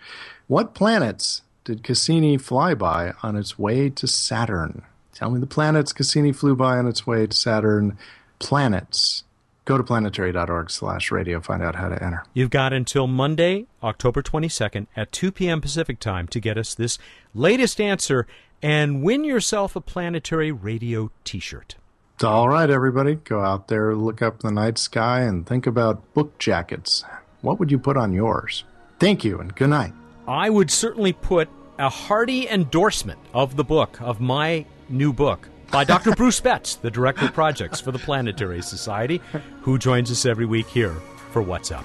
What 0.48 0.74
planets 0.74 1.42
did 1.64 1.84
Cassini 1.84 2.36
fly 2.36 2.74
by 2.74 3.12
on 3.22 3.36
its 3.36 3.58
way 3.58 3.88
to 3.90 4.06
Saturn? 4.06 4.82
Tell 5.14 5.30
me 5.30 5.38
the 5.38 5.46
planets 5.46 5.92
Cassini 5.92 6.32
flew 6.32 6.56
by 6.56 6.78
on 6.78 6.86
its 6.86 7.06
way 7.06 7.26
to 7.26 7.36
Saturn. 7.36 7.96
Planets. 8.38 9.24
Go 9.64 9.78
to 9.78 9.84
planetary.org 9.84 10.70
slash 10.70 11.12
radio. 11.12 11.40
Find 11.40 11.62
out 11.62 11.76
how 11.76 11.88
to 11.88 12.02
enter. 12.02 12.24
You've 12.34 12.50
got 12.50 12.72
until 12.72 13.06
Monday, 13.06 13.66
October 13.80 14.20
22nd 14.20 14.88
at 14.96 15.12
2 15.12 15.30
p.m. 15.30 15.60
Pacific 15.60 16.00
time 16.00 16.26
to 16.28 16.40
get 16.40 16.58
us 16.58 16.74
this 16.74 16.98
latest 17.32 17.80
answer 17.80 18.26
and 18.60 19.04
win 19.04 19.22
yourself 19.22 19.76
a 19.76 19.80
planetary 19.80 20.50
radio 20.50 21.12
t 21.22 21.38
shirt. 21.38 21.76
All 22.24 22.48
right, 22.48 22.70
everybody. 22.70 23.16
Go 23.16 23.40
out 23.40 23.68
there, 23.68 23.94
look 23.94 24.22
up 24.22 24.40
the 24.40 24.50
night 24.50 24.78
sky, 24.78 25.20
and 25.20 25.46
think 25.46 25.66
about 25.66 26.12
book 26.14 26.38
jackets. 26.38 27.04
What 27.42 27.58
would 27.58 27.70
you 27.70 27.78
put 27.78 27.96
on 27.96 28.12
yours? 28.12 28.64
Thank 29.00 29.24
you 29.24 29.40
and 29.40 29.54
good 29.54 29.70
night. 29.70 29.92
I 30.26 30.48
would 30.48 30.70
certainly 30.70 31.12
put 31.12 31.48
a 31.78 31.88
hearty 31.88 32.48
endorsement 32.48 33.18
of 33.34 33.56
the 33.56 33.64
book, 33.64 34.00
of 34.00 34.20
my 34.20 34.64
new 34.88 35.12
book, 35.12 35.48
by 35.72 35.82
Dr. 35.82 36.12
Bruce 36.16 36.40
Betts, 36.40 36.76
the 36.76 36.90
Director 36.90 37.24
of 37.26 37.32
Projects 37.32 37.80
for 37.80 37.90
the 37.90 37.98
Planetary 37.98 38.62
Society, 38.62 39.20
who 39.62 39.76
joins 39.76 40.10
us 40.10 40.24
every 40.24 40.46
week 40.46 40.68
here 40.68 40.94
for 41.32 41.42
What's 41.42 41.72
Up. 41.72 41.84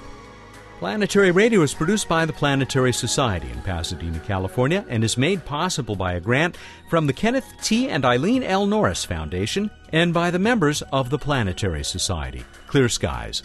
Planetary 0.78 1.32
Radio 1.32 1.62
is 1.62 1.74
produced 1.74 2.08
by 2.08 2.24
the 2.24 2.32
Planetary 2.32 2.92
Society 2.92 3.50
in 3.50 3.60
Pasadena, 3.62 4.20
California, 4.20 4.84
and 4.88 5.02
is 5.02 5.16
made 5.16 5.44
possible 5.44 5.96
by 5.96 6.12
a 6.12 6.20
grant 6.20 6.56
from 6.88 7.08
the 7.08 7.12
Kenneth 7.12 7.52
T. 7.62 7.88
and 7.88 8.04
Eileen 8.04 8.44
L. 8.44 8.64
Norris 8.64 9.04
Foundation 9.04 9.72
and 9.92 10.14
by 10.14 10.30
the 10.30 10.38
members 10.38 10.82
of 10.92 11.10
the 11.10 11.18
Planetary 11.18 11.82
Society. 11.82 12.44
Clear 12.68 12.88
skies. 12.88 13.42